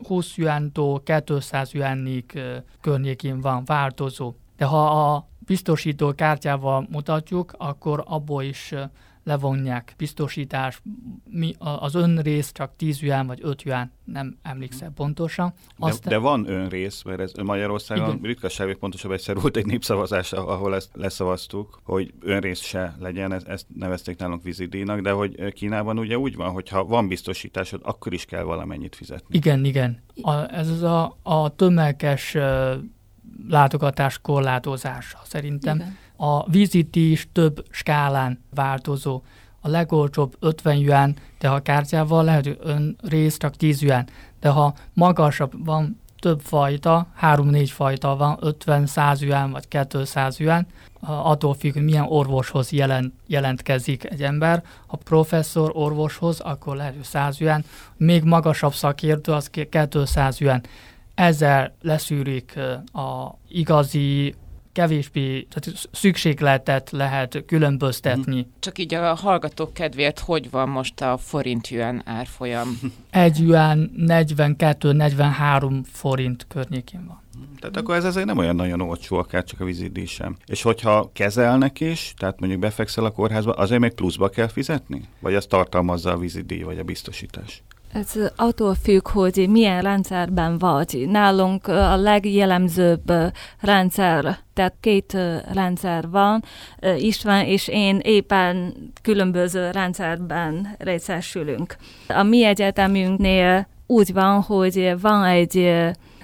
[0.07, 2.41] 20 yuan-tól 200 yuanig
[2.81, 4.35] környékén van változó.
[4.57, 8.75] De ha a biztosító kártyával mutatjuk, akkor abból is
[9.27, 10.83] levonják biztosítás,
[11.31, 15.53] mi, az önrész csak 10 yuan vagy 5 yuan, nem emlékszem pontosan.
[15.79, 16.01] Aztán...
[16.03, 18.21] De, de van önrész, mert ez Magyarországon Igen.
[18.23, 23.47] ritkaság, hogy pontosabb egyszer volt egy népszavazás, ahol ezt leszavaztuk, hogy önrész se legyen, ezt,
[23.47, 28.13] ezt nevezték nálunk vízidíjnak, de hogy Kínában ugye úgy van, hogy ha van biztosításod, akkor
[28.13, 29.37] is kell valamennyit fizetni.
[29.37, 30.03] Igen, igen.
[30.23, 32.75] A, ez az a, a tömeges uh,
[33.49, 35.77] látogatás korlátozása szerintem.
[35.77, 39.23] Igen a vízíti is több skálán változó.
[39.61, 44.09] A legolcsóbb 50 yuan, de ha kártyával lehet, hogy ön rész csak 10 yuan.
[44.41, 50.67] De ha magasabb van több fajta, 3-4 fajta van, 50-100 yuan vagy 200 yuan,
[51.01, 54.63] attól függ, hogy milyen orvoshoz jelent, jelentkezik egy ember.
[54.87, 57.65] Ha professzor orvoshoz, akkor lehet, hogy 100 yuan,
[57.97, 59.51] még magasabb szakértő, az
[59.91, 60.61] 200 yuan.
[61.15, 62.59] Ezzel leszűrik
[62.93, 64.35] a igazi
[64.77, 68.41] kevésbé, tehát szükségletet lehet különböztetni.
[68.41, 68.49] Mhm.
[68.59, 72.81] Csak így a hallgatók kedvéért, hogy van most a forint yuan árfolyam?
[73.11, 77.25] Egy yuan 42-43 forint környékén van.
[77.61, 80.37] Tehát akkor ez azért nem olyan nagyon olcsó, akár csak a vízidíj sem.
[80.47, 85.03] És hogyha kezelnek is, tehát mondjuk befekszel a kórházba, azért még pluszba kell fizetni?
[85.21, 87.63] Vagy az tartalmazza a vízidíj, vagy a biztosítás?
[87.97, 91.05] Ez attól függ, hogy milyen rendszerben vagy.
[91.09, 93.13] Nálunk a legjellemzőbb
[93.61, 95.17] rendszer, tehát két
[95.53, 96.43] rendszer van,
[96.97, 101.77] István és én éppen különböző rendszerben részesülünk.
[102.09, 105.75] A mi egyetemünknél úgy van, hogy van egy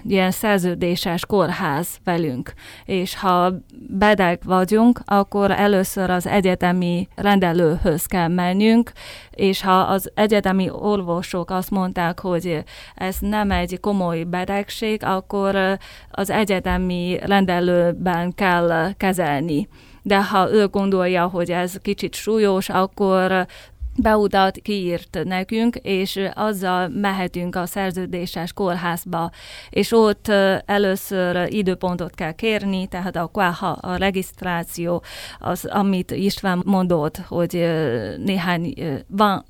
[0.04, 2.52] ilyen szerződéses kórház velünk,
[2.84, 3.52] és ha
[3.88, 8.92] bedeg vagyunk, akkor először az egyetemi rendelőhöz kell mennünk,
[9.30, 15.78] és ha az egyetemi orvosok azt mondták, hogy ez nem egy komoly betegség, akkor
[16.10, 19.68] az egyetemi rendelőben kell kezelni.
[20.02, 23.46] De ha ő gondolja, hogy ez kicsit súlyos, akkor
[23.96, 29.30] beutat kiírt nekünk, és azzal mehetünk a szerződéses kórházba,
[29.70, 30.28] és ott
[30.64, 35.02] először időpontot kell kérni, tehát a KWAHA, a regisztráció,
[35.38, 37.52] az, amit István mondott, hogy
[38.16, 38.74] néhány
[39.06, 39.44] van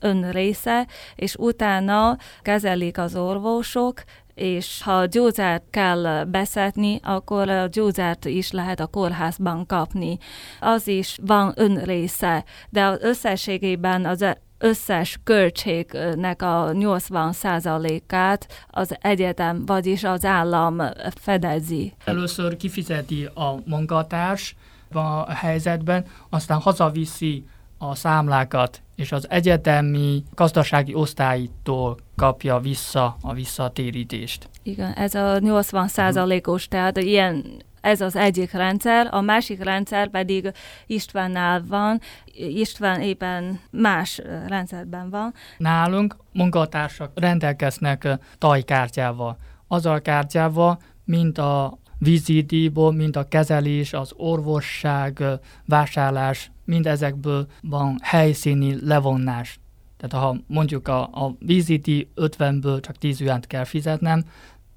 [0.00, 4.02] ön része, és utána kezelik az orvosok,
[4.38, 10.18] és ha gyógyszert kell beszedni, akkor a gyógyszert is lehet a kórházban kapni.
[10.60, 14.24] Az is van önrésze, de az összességében az
[14.58, 20.82] összes költségnek a 80%-át az egyetem, vagyis az állam
[21.20, 21.94] fedezi.
[22.04, 24.56] Először kifizeti a munkatárs
[24.92, 27.44] a helyzetben, aztán hazaviszi
[27.78, 34.48] a számlákat, és az egyetemi gazdasági osztálytól kapja vissza a visszatérítést.
[34.62, 37.44] Igen, ez a 80 százalékos, tehát ilyen
[37.80, 40.52] ez az egyik rendszer, a másik rendszer pedig
[40.86, 42.00] Istvánnál van,
[42.34, 45.34] István éppen más rendszerben van.
[45.56, 48.08] Nálunk munkatársak rendelkeznek
[48.38, 49.36] tajkártyával.
[49.68, 55.22] Azzal a kártyával, mint a vízidíjból, mint a kezelés, az orvosság,
[55.66, 59.60] vásárlás, mind ezekből van helyszíni levonás.
[59.96, 64.24] Tehát ha mondjuk a, a vízidíj 50-ből csak 10 juánt kell fizetnem,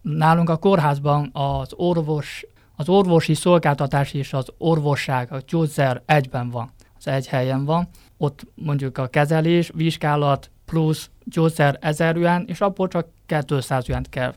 [0.02, 2.46] nálunk a kórházban az orvos,
[2.76, 7.88] az orvosi szolgáltatás és az orvosság, a gyógyszer egyben van, az egy helyen van.
[8.18, 13.08] Ott mondjuk a kezelés, vizsgálat plusz gyógyszer 1000 yuan, és abból csak
[13.46, 14.34] 200 yuan kell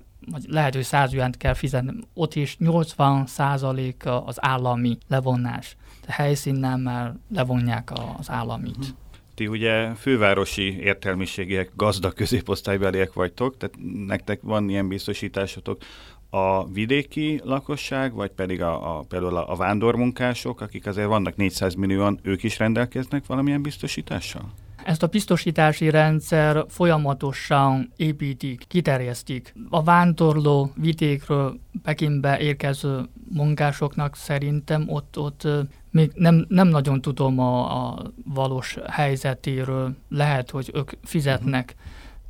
[0.47, 5.77] lehet, hogy 100 yuan kell fizetni, ott is 80 százalék az állami levonás.
[6.07, 8.77] A helyszínen már levonják az államit.
[8.77, 8.97] Uh-huh.
[9.35, 15.83] Ti ugye fővárosi értelmiségiek, gazdag középosztálybeliek vagytok, tehát nektek van ilyen biztosításotok.
[16.31, 21.75] a vidéki lakosság, vagy pedig a, a, például a, a vándormunkások, akik azért vannak 400
[21.75, 24.53] millióan, ők is rendelkeznek valamilyen biztosítással?
[24.85, 29.55] Ezt a biztosítási rendszer folyamatosan építik, kiterjesztik.
[29.71, 35.49] A vándorló vidékről Pekingbe érkező munkásoknak szerintem ott, ott
[35.91, 41.75] még nem, nem nagyon tudom a, a valós helyzetéről, lehet, hogy ők fizetnek,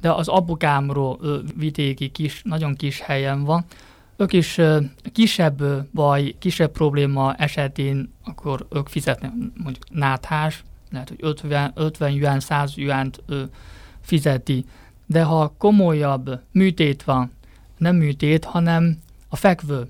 [0.00, 1.18] de az abukámról
[1.56, 3.64] vidéki kis, nagyon kis helyen van,
[4.16, 4.60] ők is
[5.12, 12.40] kisebb baj, kisebb probléma esetén akkor ők fizetnek, mondjuk náthás, lehet, hogy 50, 50 yuan,
[12.40, 13.22] 100 yuant
[14.00, 14.64] fizeti,
[15.06, 17.32] de ha komolyabb műtét van,
[17.78, 19.88] nem műtét, hanem a fekvő,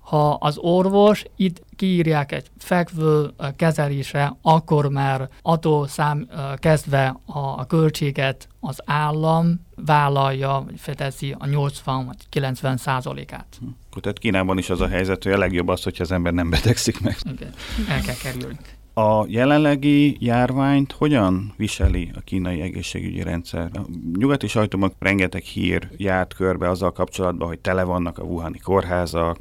[0.00, 8.48] ha az orvos itt kiírják egy fekvő kezelésre, akkor már attól szám kezdve a költséget
[8.60, 13.46] az állam vállalja, vagy fedezi a 80 vagy 90 százalékát.
[13.60, 14.00] Hm.
[14.00, 17.00] Tehát Kínában is az a helyzet, hogy a legjobb az, hogyha az ember nem betegszik
[17.00, 17.16] meg.
[17.32, 17.52] Igen,
[17.88, 18.58] el kell kerülni.
[18.98, 23.70] A jelenlegi járványt hogyan viseli a kínai egészségügyi rendszer?
[23.72, 23.80] A
[24.18, 29.38] nyugati sajtóban rengeteg hír járt körbe azzal kapcsolatban, hogy tele vannak a wuhani kórházak,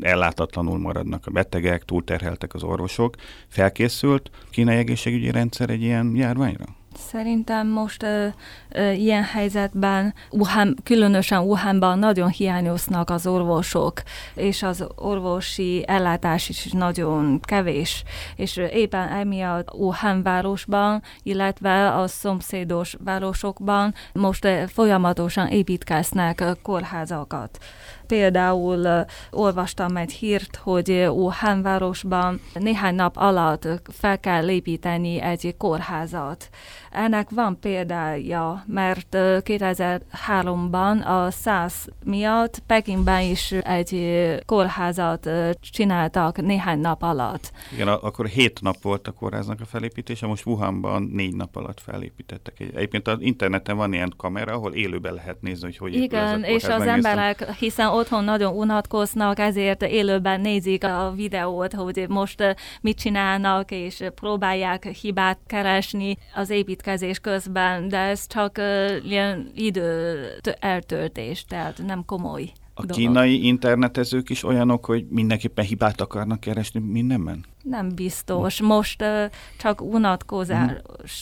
[0.00, 3.14] ellátatlanul maradnak a betegek, túlterheltek az orvosok.
[3.48, 6.64] Felkészült a kínai egészségügyi rendszer egy ilyen járványra?
[6.98, 8.26] Szerintem most ö,
[8.68, 14.02] ö, ilyen helyzetben, Wuhan, különösen Wuhanban nagyon hiányoznak az orvosok,
[14.34, 18.04] és az orvosi ellátás is nagyon kevés.
[18.36, 27.58] És éppen emiatt Wuhan városban, illetve a szomszédos városokban most folyamatosan építkeznek kórházakat.
[28.06, 36.48] Például olvastam egy hírt, hogy Wuhan városban néhány nap alatt fel kell építeni egy kórházat.
[36.90, 45.30] Ennek van példája, mert 2003-ban a SARS miatt Pekingben is egy kórházat
[45.60, 47.52] csináltak néhány nap alatt.
[47.72, 52.60] Igen, akkor hét nap volt a kórháznak a felépítése, most Wuhanban négy nap alatt felépítettek.
[52.60, 56.82] Egyébként az interneten van ilyen kamera, ahol élőben lehet nézni, hogy hogy Igen, és az
[56.82, 64.04] emberek, hiszen otthon nagyon unatkoznak, ezért élőben nézik a videót, hogy most mit csinálnak, és
[64.14, 68.58] próbálják hibát keresni az építkezés közben, de ez csak
[69.04, 70.18] ilyen idő
[70.60, 72.52] eltöltés, tehát nem komoly.
[72.78, 72.96] A dolog.
[72.96, 77.44] kínai internetezők is olyanok, hogy mindenképpen hibát akarnak keresni mindenben?
[77.62, 78.60] Nem biztos.
[78.60, 79.24] Most uh,
[79.58, 80.70] csak unatkozás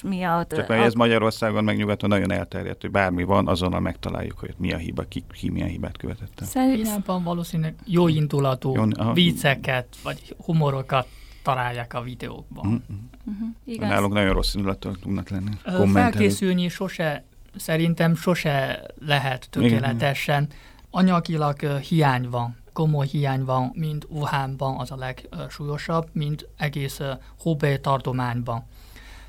[0.01, 0.11] hmm.
[0.11, 0.53] miatt.
[0.55, 4.73] Csak mert ez Magyarországon meg nyugaton nagyon elterjedt, hogy bármi van, azonnal megtaláljuk, hogy mi
[4.73, 6.43] a hiba, ki, ki milyen hibát követett.
[6.43, 11.07] Szerintem valószínűleg jó indulatú jó, vicceket, vagy humorokat
[11.43, 12.67] találják a videókban.
[12.67, 13.35] Mm-hmm.
[13.35, 13.49] Uh-huh.
[13.65, 13.89] Igaz.
[13.89, 15.51] Nálunk nagyon rossz indulatok tudnak lenni.
[15.93, 17.25] Felkészülni sose,
[17.57, 20.43] szerintem sose lehet tökéletesen.
[20.43, 27.01] Igen anyagilag hiány van, komoly hiány van, mind Wuhanban az a legsúlyosabb, mint egész
[27.43, 28.65] Hubei tartományban.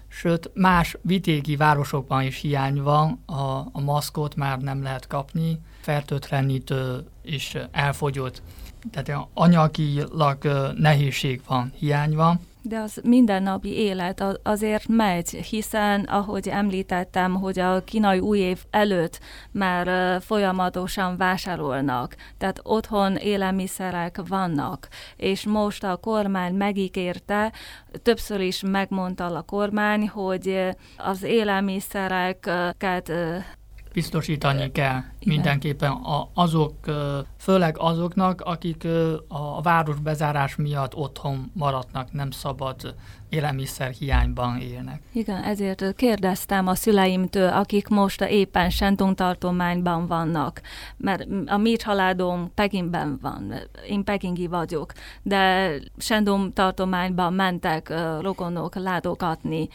[0.08, 7.08] Sőt, más vidéki városokban is hiány van, a, a maszkot már nem lehet kapni, fertőtlenítő
[7.22, 8.42] is elfogyott.
[8.92, 10.38] Tehát anyagilag
[10.78, 12.40] nehézség van, hiány van.
[12.68, 19.20] De az mindennapi élet azért megy, hiszen, ahogy említettem, hogy a kínai új év előtt
[19.52, 27.52] már folyamatosan vásárolnak, tehát otthon élelmiszerek vannak, és most a kormány megígérte,
[28.04, 33.12] többször is megmondta a kormány, hogy az élelmiszereket
[33.94, 35.38] biztosítani kell Igen.
[35.38, 36.74] mindenképpen a, azok,
[37.38, 38.88] főleg azoknak, akik
[39.28, 42.96] a város bezárás miatt otthon maradnak, nem szabad
[43.30, 45.02] élelmiszer hiányban élnek.
[45.12, 50.62] Igen, ezért kérdeztem a szüleimtől, akik most éppen Sentong tartományban vannak,
[50.98, 53.54] mert a mi családom Pekingben van,
[53.88, 54.92] én pekingi vagyok,
[55.24, 59.68] de Sentong tartományban mentek rokonok látogatni,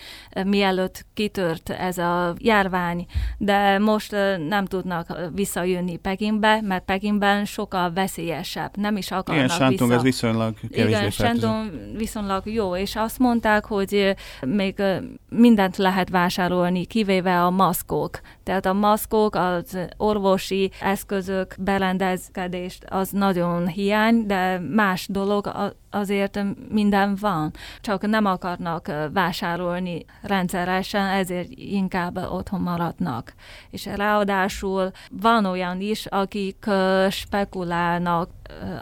[0.45, 3.07] mielőtt kitört ez a járvány,
[3.39, 4.11] de most
[4.49, 9.95] nem tudnak visszajönni Pekingbe, mert Pekingben sokkal veszélyesebb, nem is akarnak Igen, Shantung vissza.
[9.95, 14.83] ez viszonylag kevésbé Igen, Shantung viszonylag jó, és azt mondták, mondták, hogy még
[15.29, 18.21] mindent lehet vásárolni, kivéve a maszkok.
[18.43, 25.47] Tehát a maszkok, az orvosi eszközök, berendezkedést az nagyon hiány, de más dolog
[25.91, 27.53] azért minden van.
[27.81, 33.35] Csak nem akarnak vásárolni rendszeresen, ezért inkább otthon maradnak.
[33.71, 36.67] És ráadásul van olyan is, akik
[37.11, 38.31] spekulálnak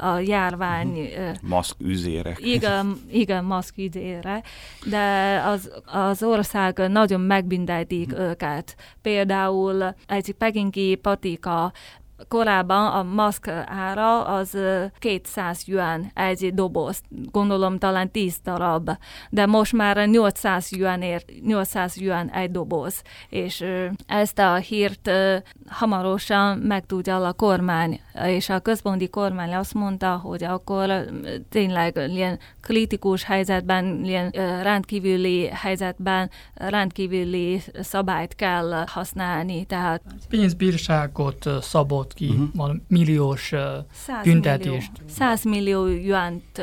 [0.00, 1.08] a járvány...
[1.42, 2.36] Maszk üzére.
[2.38, 4.42] Igen, igen maszk üzére,
[4.84, 8.76] de az, az ország nagyon megbüntetik őket.
[9.02, 11.72] Például egy pekingi patika
[12.28, 14.58] korábban a maszk ára az
[14.98, 17.00] 200 yuan egy doboz,
[17.30, 18.90] gondolom talán 10 darab,
[19.30, 23.64] de most már 800 yuan, ér, 800 yuan egy doboz, és
[24.06, 25.10] ezt a hírt
[25.68, 31.04] hamarosan megtudja a kormány, és a központi kormány azt mondta, hogy akkor
[31.48, 34.30] tényleg ilyen kritikus helyzetben, ilyen
[34.62, 39.64] rendkívüli helyzetben rendkívüli szabályt kell használni.
[39.64, 42.76] Tehát pénzbírságot szabott ki, uh-huh.
[42.88, 43.54] milliós
[44.22, 44.90] büntetést.
[44.98, 46.62] Millió, 100 millió yuant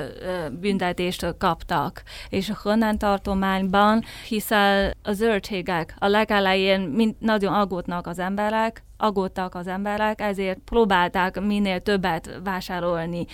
[0.59, 8.19] büntetést kaptak, és a Henan tartományban, hiszen a zöldségek a legelején mind nagyon aggódnak az
[8.19, 13.25] emberek, aggódtak az emberek, ezért próbálták minél többet vásárolni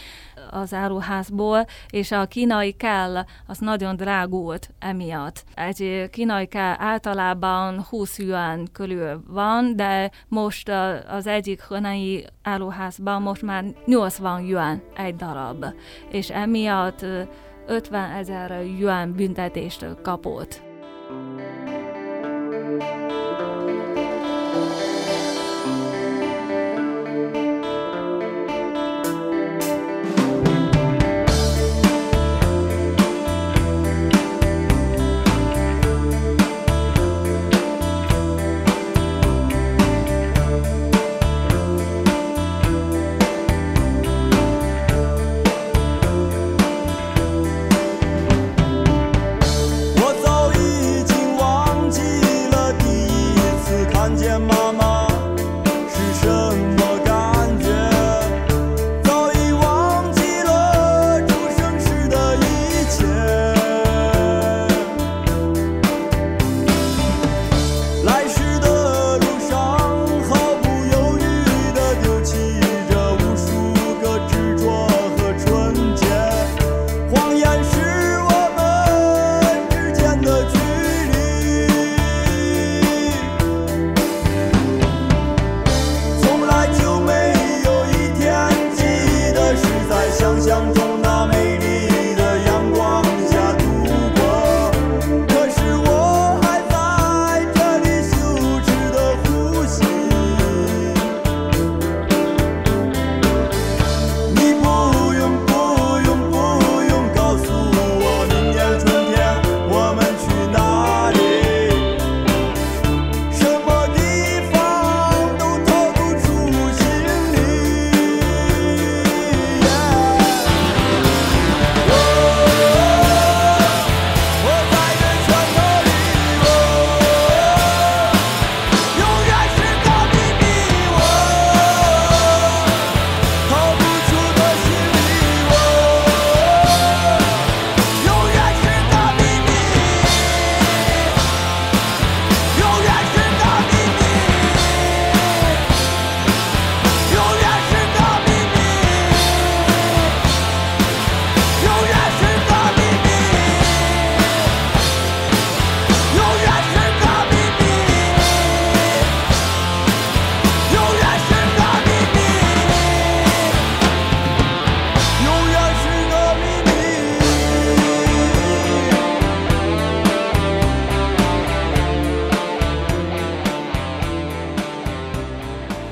[0.49, 3.15] az áruházból, és a kínai kell
[3.47, 5.43] az nagyon drágult emiatt.
[5.53, 10.71] Egy kínai kell általában 20 yuan körül van, de most
[11.09, 15.65] az egyik kínai áruházban most már 80 yuan egy darab,
[16.11, 17.05] és emiatt
[17.67, 20.61] 50 ezer yuan büntetést kapott.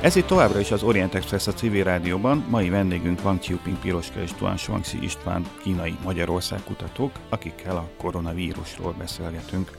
[0.10, 2.46] Ez itt továbbra is az Orient Express a civil rádióban.
[2.50, 8.94] Mai vendégünk Wang Qiuping Piroska és Tuan Shuangxi István kínai Magyarország kutatók, akikkel a koronavírusról
[8.98, 9.78] beszélgetünk.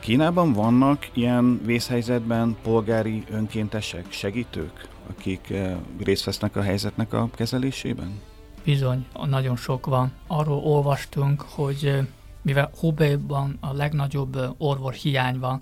[0.00, 8.20] Kínában vannak ilyen vészhelyzetben polgári önkéntesek, segítők, akik eh, részt vesznek a helyzetnek a kezelésében?
[8.64, 10.12] Bizony, nagyon sok van.
[10.26, 12.06] Arról olvastunk, hogy eh,
[12.42, 15.60] mivel Hubeiban a legnagyobb eh, orvos hiány van,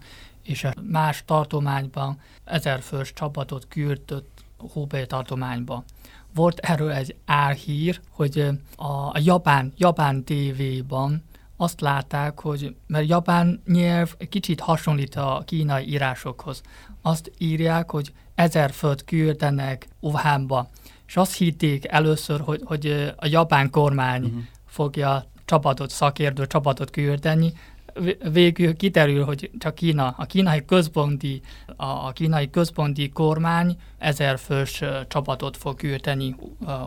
[0.51, 5.84] és más tartományban ezerfős csapatot küldött Hubei tartományba.
[6.34, 11.24] Volt erről egy álhír, hogy a, a japán, japán tévében
[11.57, 16.62] azt látták, hogy mert japán nyelv kicsit hasonlít a kínai írásokhoz.
[17.03, 20.68] Azt írják, hogy ezer föld küldenek Wuhanba.
[21.07, 24.40] És azt hitték először, hogy, hogy a japán kormány uh-huh.
[24.66, 27.53] fogja csapatot, szakértő csapatot küldeni,
[28.32, 31.41] végül kiterül, hogy csak Kína, a kínai központi,
[31.76, 36.36] a, kínai központi kormány ezer fős csapatot fog küldeni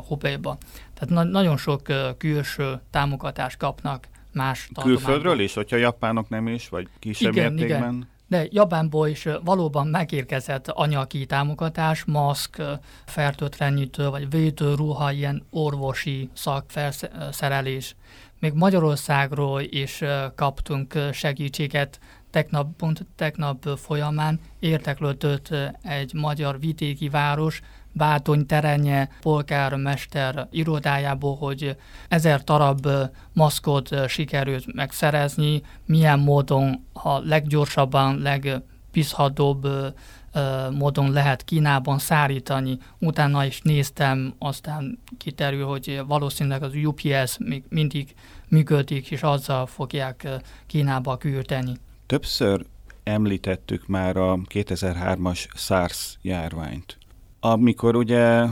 [0.08, 0.58] Hubeiba.
[0.93, 1.82] Tehát na- nagyon sok
[2.18, 7.93] külső támogatást kapnak más Külföldről is, hogyha japánok nem is, vagy kisebb igen, mértékben?
[7.93, 8.12] Igen.
[8.28, 12.62] de Japánból is valóban megérkezett anyagi támogatás, maszk,
[13.06, 17.95] fertőtlenítő vagy védőruha, ilyen orvosi szakfelszerelés.
[18.44, 20.04] Még Magyarországról is
[20.36, 22.00] kaptunk segítséget,
[22.32, 24.39] tegnap, pont tegnap folyamán.
[24.60, 31.78] Érteklődött egy magyar vidéki város, Bátony terenye polgármester irodájából, hogy
[32.08, 32.88] ezer darab
[33.34, 39.68] maszkot sikerült megszerezni, milyen módon a leggyorsabban, legbízhatóbb
[40.72, 42.78] módon lehet Kínában szárítani.
[43.00, 48.14] Utána is néztem, aztán kiterül, hogy valószínűleg az UPS még mindig
[48.50, 50.28] működik, és azzal fogják
[50.68, 51.74] Kínába küldeni.
[52.06, 52.66] Többször
[53.04, 56.98] említettük már a 2003-as SARS járványt
[57.46, 58.46] amikor ugye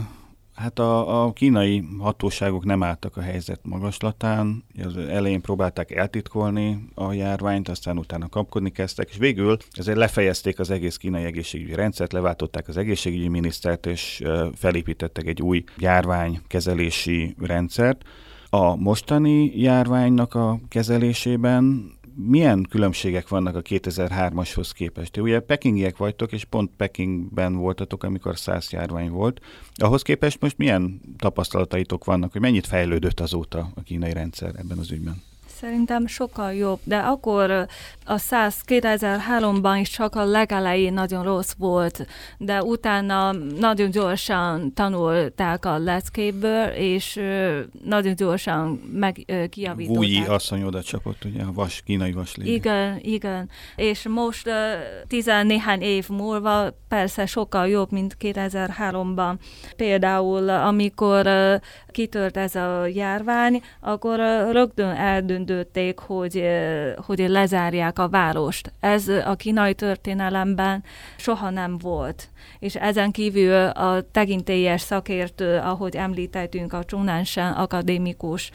[0.54, 7.12] Hát a, a kínai hatóságok nem álltak a helyzet magaslatán, az elején próbálták eltitkolni a
[7.12, 12.68] járványt, aztán utána kapkodni kezdtek, és végül ezért lefejezték az egész kínai egészségügyi rendszert, leváltották
[12.68, 14.22] az egészségügyi minisztert, és
[14.54, 18.04] felépítettek egy új járványkezelési rendszert.
[18.50, 25.16] A mostani járványnak a kezelésében milyen különbségek vannak a 2003-ashoz képest?
[25.16, 29.40] Ugye pekingiek vagytok, és pont Pekingben voltatok, amikor száz járvány volt.
[29.74, 34.90] Ahhoz képest most milyen tapasztalataitok vannak, hogy mennyit fejlődött azóta a kínai rendszer ebben az
[34.90, 35.31] ügyben?
[35.62, 37.66] Szerintem sokkal jobb, de akkor
[38.04, 42.06] a 100 2003-ban is csak a legelején nagyon rossz volt,
[42.38, 47.20] de utána nagyon gyorsan tanulták a leckéből, és
[47.84, 50.02] nagyon gyorsan meg kiavították.
[50.02, 52.46] Vúji asszony oda csapott, ugye, a vas, kínai vas légy.
[52.48, 53.48] Igen, igen.
[53.76, 54.50] És most
[55.06, 59.34] tizennéhány év múlva persze sokkal jobb, mint 2003-ban.
[59.76, 61.28] Például, amikor
[61.90, 64.18] kitört ez a járvány, akkor
[64.50, 64.94] rögtön
[65.52, 66.44] eldöntötték, hogy,
[67.06, 68.72] hogy lezárják a várost.
[68.80, 70.84] Ez a kínai történelemben
[71.16, 72.28] soha nem volt.
[72.58, 78.50] És ezen kívül a tekintélyes szakértő, ahogy említettünk, a Csunánsen akadémikus,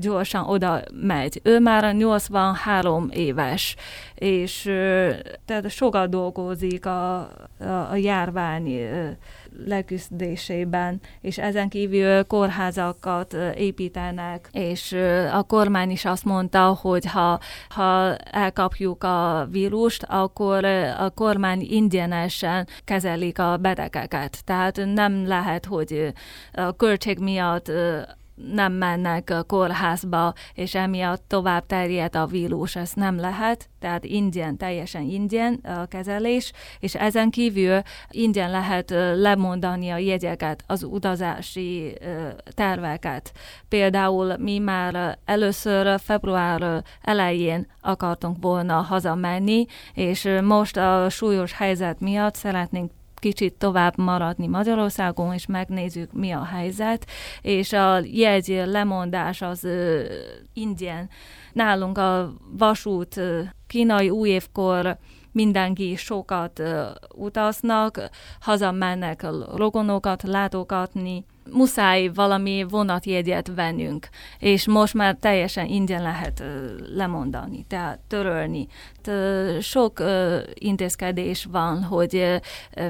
[0.00, 1.40] gyorsan oda megy.
[1.42, 3.76] Ő már 83 éves,
[4.14, 4.62] és
[5.44, 7.28] tehát sokat dolgozik a, a,
[7.90, 8.68] a járvány
[9.66, 14.96] leküzdésében, és ezen kívül kórházakat építenek, és
[15.32, 20.64] a kormány is azt mondta, hogy ha, ha elkapjuk a vírust, akkor
[20.98, 24.44] a kormány ingyenesen kezelik a betegeket.
[24.44, 26.12] Tehát nem lehet, hogy
[26.52, 27.72] a költség miatt
[28.50, 35.02] nem mennek kórházba, és emiatt tovább terjed a vírus, ez nem lehet, tehát ingyen, teljesen
[35.02, 37.80] ingyen a kezelés, és ezen kívül
[38.10, 41.98] ingyen lehet lemondani a jegyeket, az utazási
[42.50, 43.32] terveket.
[43.68, 52.34] Például mi már először február elején akartunk volna hazamenni, és most a súlyos helyzet miatt
[52.34, 52.90] szeretnénk
[53.22, 57.06] kicsit tovább maradni Magyarországon, és megnézzük, mi a helyzet,
[57.40, 60.02] és a jegy lemondás az uh,
[60.52, 61.08] ingyen.
[61.52, 64.98] Nálunk a vasút uh, kínai újévkor
[65.32, 68.08] mindenki sokat uh, utaznak,
[68.40, 76.42] hazamennek a rogonokat látogatni, muszáj valami vonatjegyet vennünk, és most már teljesen ingyen lehet
[76.94, 78.66] lemondani, tehát törölni.
[79.60, 80.02] Sok
[80.54, 82.40] intézkedés van, hogy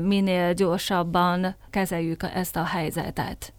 [0.02, 3.52] minél gyorsabban kezeljük ezt a helyzetet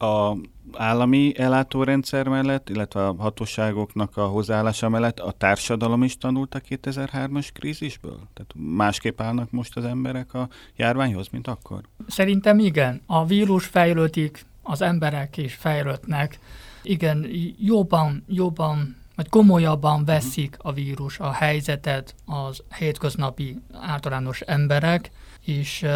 [0.00, 0.36] a
[0.72, 7.48] állami ellátórendszer mellett, illetve a hatóságoknak a hozzáállása mellett a társadalom is tanult a 2003-as
[7.52, 8.18] krízisből?
[8.34, 11.80] Tehát másképp állnak most az emberek a járványhoz, mint akkor?
[12.08, 13.02] Szerintem igen.
[13.06, 16.38] A vírus fejlődik, az emberek is fejlődnek.
[16.82, 17.26] Igen,
[17.58, 25.10] jobban, jobban vagy komolyabban veszik a vírus a helyzetet az hétköznapi általános emberek,
[25.44, 25.86] és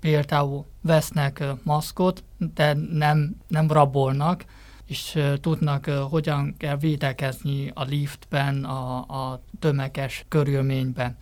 [0.00, 2.24] például vesznek maszkot,
[2.54, 4.44] de nem, nem rabolnak,
[4.86, 11.16] és tudnak, hogyan kell védekezni a liftben, a, a tömeges körülményben.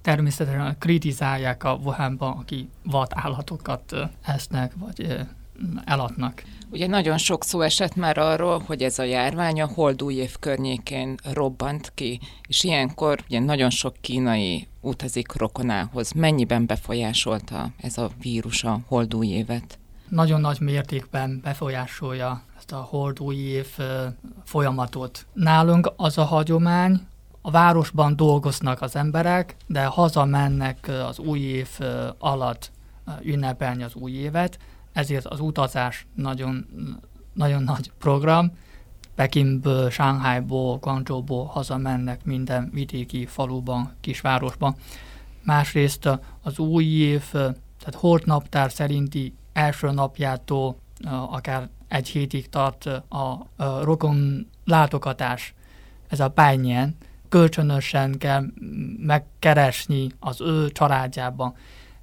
[0.00, 5.26] Természetesen kritizálják a Wuhanban, aki vad állatokat esznek, vagy
[5.84, 6.42] eladnak.
[6.70, 11.16] Ugye nagyon sok szó esett már arról, hogy ez a járvány a holdúj év környékén
[11.32, 16.12] robbant ki, és ilyenkor ugye nagyon sok kínai utazik rokonához.
[16.12, 19.78] Mennyiben befolyásolta ez a vírus a holdúj évet?
[20.08, 23.66] Nagyon nagy mértékben befolyásolja ezt a holdúj év
[24.44, 25.26] folyamatot.
[25.32, 27.00] Nálunk az a hagyomány,
[27.40, 31.68] a városban dolgoznak az emberek, de hazamennek az új év
[32.18, 32.70] alatt
[33.22, 34.58] ünnepelni az új évet,
[34.92, 36.66] ezért az utazás nagyon,
[37.32, 38.52] nagyon nagy program.
[39.14, 44.74] Pekinből, Shanghaiból, Guangzhouból hazamennek minden vidéki faluban, kisvárosban.
[45.42, 46.08] másrészt
[46.42, 50.76] az új év, tehát holt naptár szerinti első napjától
[51.28, 53.46] akár egy hétig tart a
[53.82, 55.54] rokon látogatás.
[56.08, 56.96] Ez a bányen,
[57.28, 58.44] kölcsönösen kell
[58.98, 61.54] megkeresni az ő családjában.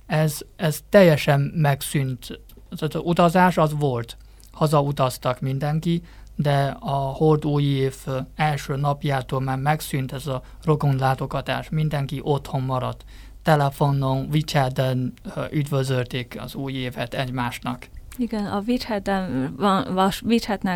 [0.05, 2.39] Ez, ez teljesen megszűnt.
[2.69, 4.17] Az utazás az volt.
[4.51, 6.03] Hazautaztak mindenki,
[6.35, 7.95] de a Hord új év
[8.35, 11.69] első napjától már megszűnt ez a rokonlátogatás.
[11.69, 13.05] Mindenki otthon maradt.
[13.43, 15.13] Telefonon, WeChat-en
[15.51, 17.87] üdvözölték az új évet egymásnak.
[18.19, 20.11] Igen, a WeChat-en van,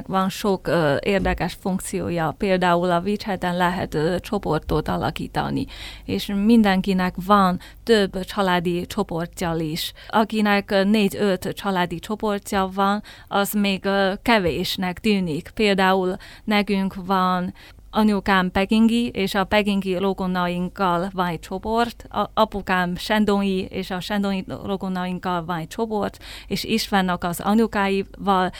[0.07, 2.35] van sok ö, érdekes funkciója.
[2.37, 5.65] Például a WeChat-en lehet ö, csoportot alakítani,
[6.05, 9.93] és mindenkinek van több családi csoportja is.
[10.07, 15.51] Akinek négy-öt családi csoportja van, az még ö, kevésnek tűnik.
[15.53, 17.53] Például nekünk van
[17.93, 24.45] anyukám pekingi, és a pekingi rokonainkkal van egy csoport, a apukám sendongi, és a sendongi
[24.63, 28.51] rokonainkkal van egy csoport, és Istvánnak az anyukáival,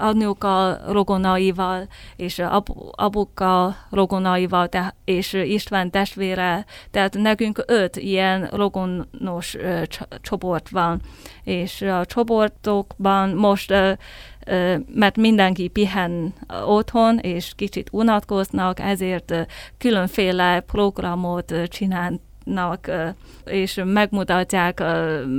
[0.00, 9.56] anyuka rokonaival, és apu, apuka rokonaival, te, és István testvére, tehát nekünk öt ilyen rokonos
[10.20, 11.00] csoport van,
[11.44, 13.72] és a csoportokban most
[14.94, 16.34] mert mindenki pihen
[16.66, 19.34] otthon, és kicsit unatkoznak, ezért
[19.78, 22.90] különféle programot csinálnak,
[23.44, 24.82] és megmutatják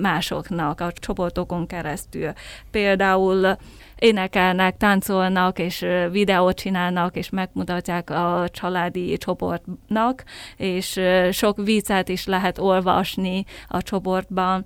[0.02, 2.32] másoknak a csoportokon keresztül.
[2.72, 3.58] Például
[4.00, 10.24] énekelnek, táncolnak, és videót csinálnak, és megmutatják a családi csoportnak,
[10.58, 11.00] és
[11.32, 14.66] sok viccet is lehet olvasni a csoportban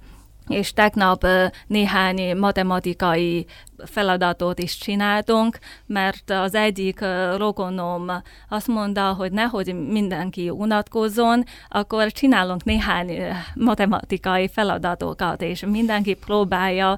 [0.51, 1.27] és tegnap
[1.67, 3.45] néhány matematikai
[3.85, 6.99] feladatot is csináltunk, mert az egyik
[7.37, 8.11] rokonom
[8.49, 13.21] azt mondta, hogy nehogy mindenki unatkozzon, akkor csinálunk néhány
[13.55, 16.97] matematikai feladatokat, és mindenki próbálja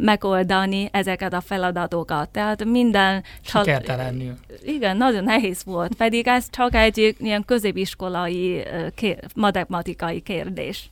[0.00, 2.28] megoldani ezeket a feladatokat.
[2.28, 3.22] Tehát minden...
[3.40, 4.34] Sikertelenül.
[4.64, 8.62] Igen, nagyon nehéz volt, pedig ez csak egy ilyen középiskolai
[8.94, 10.90] kér- matematikai kérdés.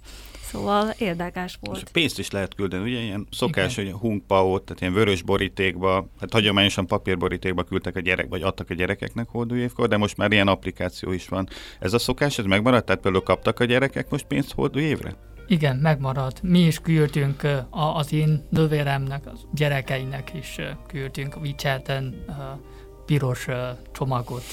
[0.51, 1.77] Szóval érdekes volt.
[1.77, 3.93] És pénzt is lehet küldeni, ugye ilyen szokás, Igen.
[3.93, 8.75] hogy hunkpaót, tehát ilyen vörös borítékba, hát hagyományosan papírborítékba küldtek a gyerek, vagy adtak a
[8.75, 11.49] gyerekeknek hódújévkor, de most már ilyen applikáció is van.
[11.79, 12.85] Ez a szokás, ez megmaradt?
[12.85, 15.17] Tehát például kaptak a gyerekek most pénzt hódújévre?
[15.47, 16.43] Igen, megmaradt.
[16.43, 22.25] Mi is küldtünk az én nővéremnek, az gyerekeinek is küldtünk WeChat-en
[23.07, 23.47] piros
[23.93, 24.45] csomagot.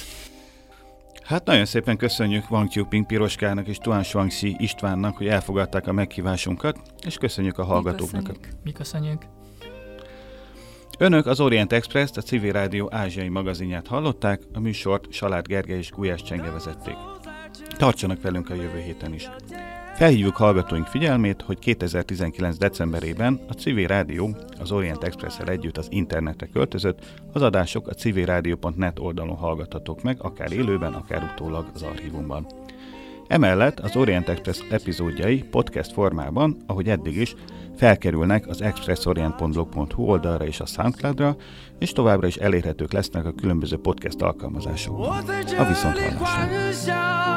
[1.27, 6.79] Hát nagyon szépen köszönjük Wang Qiuping Piroskának és Tuan Shuangxi Istvánnak, hogy elfogadták a meghívásunkat,
[7.05, 8.21] és köszönjük a hallgatóknak.
[8.21, 8.63] Mi köszönjük.
[8.63, 9.21] Mi köszönjük.
[10.97, 15.91] Önök az Orient express a Civil Rádió ázsiai magazinját hallották, a műsort Salát Gergely és
[15.91, 16.95] Gulyás Csenge vezették.
[17.77, 19.29] Tartsanak velünk a jövő héten is.
[19.97, 22.57] Felhívjuk hallgatóink figyelmét, hogy 2019.
[22.57, 28.99] decemberében a Civil Rádió az Orient express együtt az internetre költözött, az adások a civilradio.net
[28.99, 32.47] oldalon hallgathatók meg, akár élőben, akár utólag az archívumban.
[33.27, 37.35] Emellett az Orient Express epizódjai podcast formában, ahogy eddig is,
[37.77, 41.35] felkerülnek az expressorient.blog.hu oldalra és a Soundcloudra,
[41.79, 45.23] és továbbra is elérhetők lesznek a különböző podcast alkalmazásokban.
[45.57, 47.36] A viszonthallásra!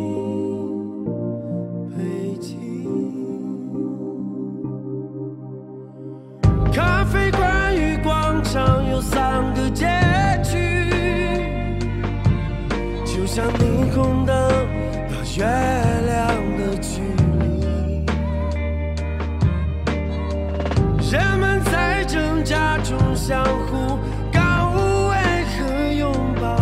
[6.73, 9.85] 咖啡馆与广场有三个结
[10.41, 10.89] 局，
[13.05, 14.35] 就像霓虹灯
[15.09, 15.43] 到月
[16.05, 17.01] 亮的距
[17.49, 18.05] 离。
[21.11, 23.99] 人们在挣扎中相互
[24.31, 24.71] 告
[25.09, 25.13] 慰
[25.51, 26.09] 和拥
[26.39, 26.55] 抱，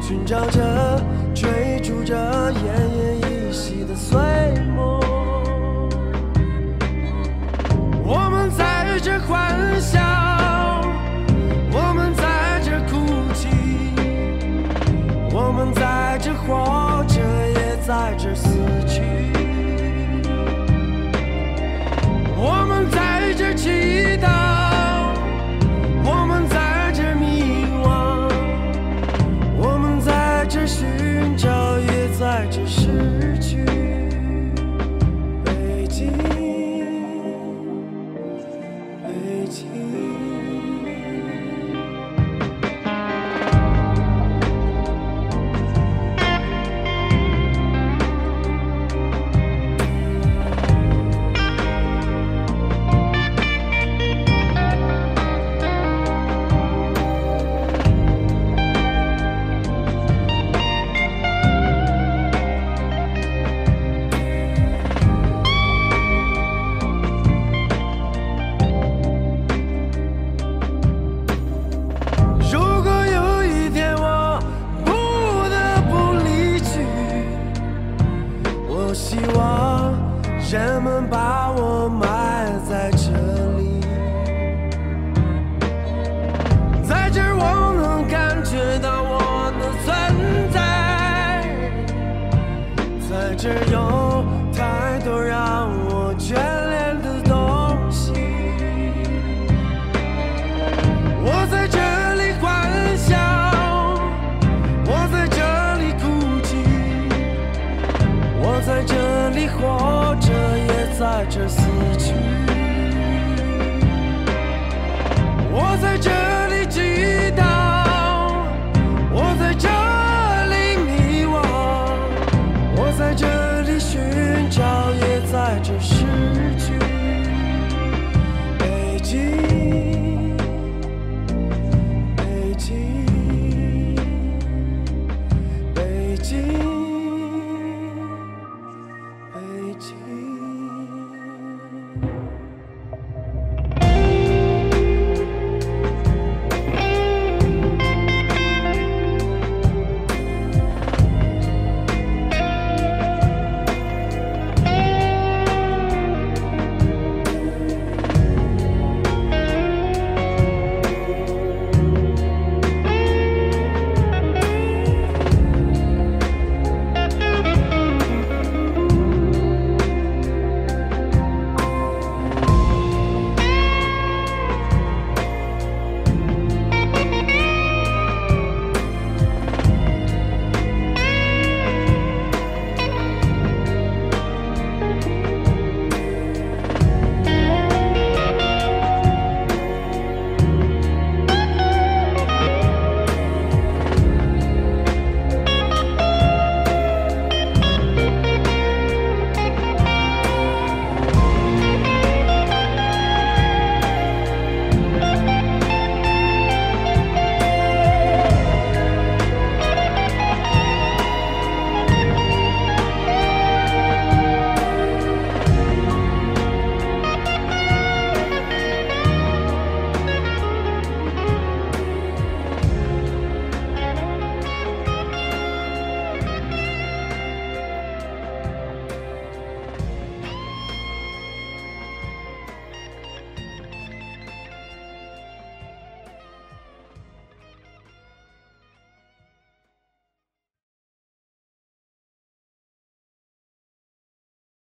[0.00, 1.00] 寻找着、
[1.34, 2.14] 追逐着
[2.52, 2.54] 奄
[2.98, 4.18] 奄一息的碎
[4.76, 5.00] 梦。
[8.04, 8.71] 我们在
[9.02, 9.61] 这欢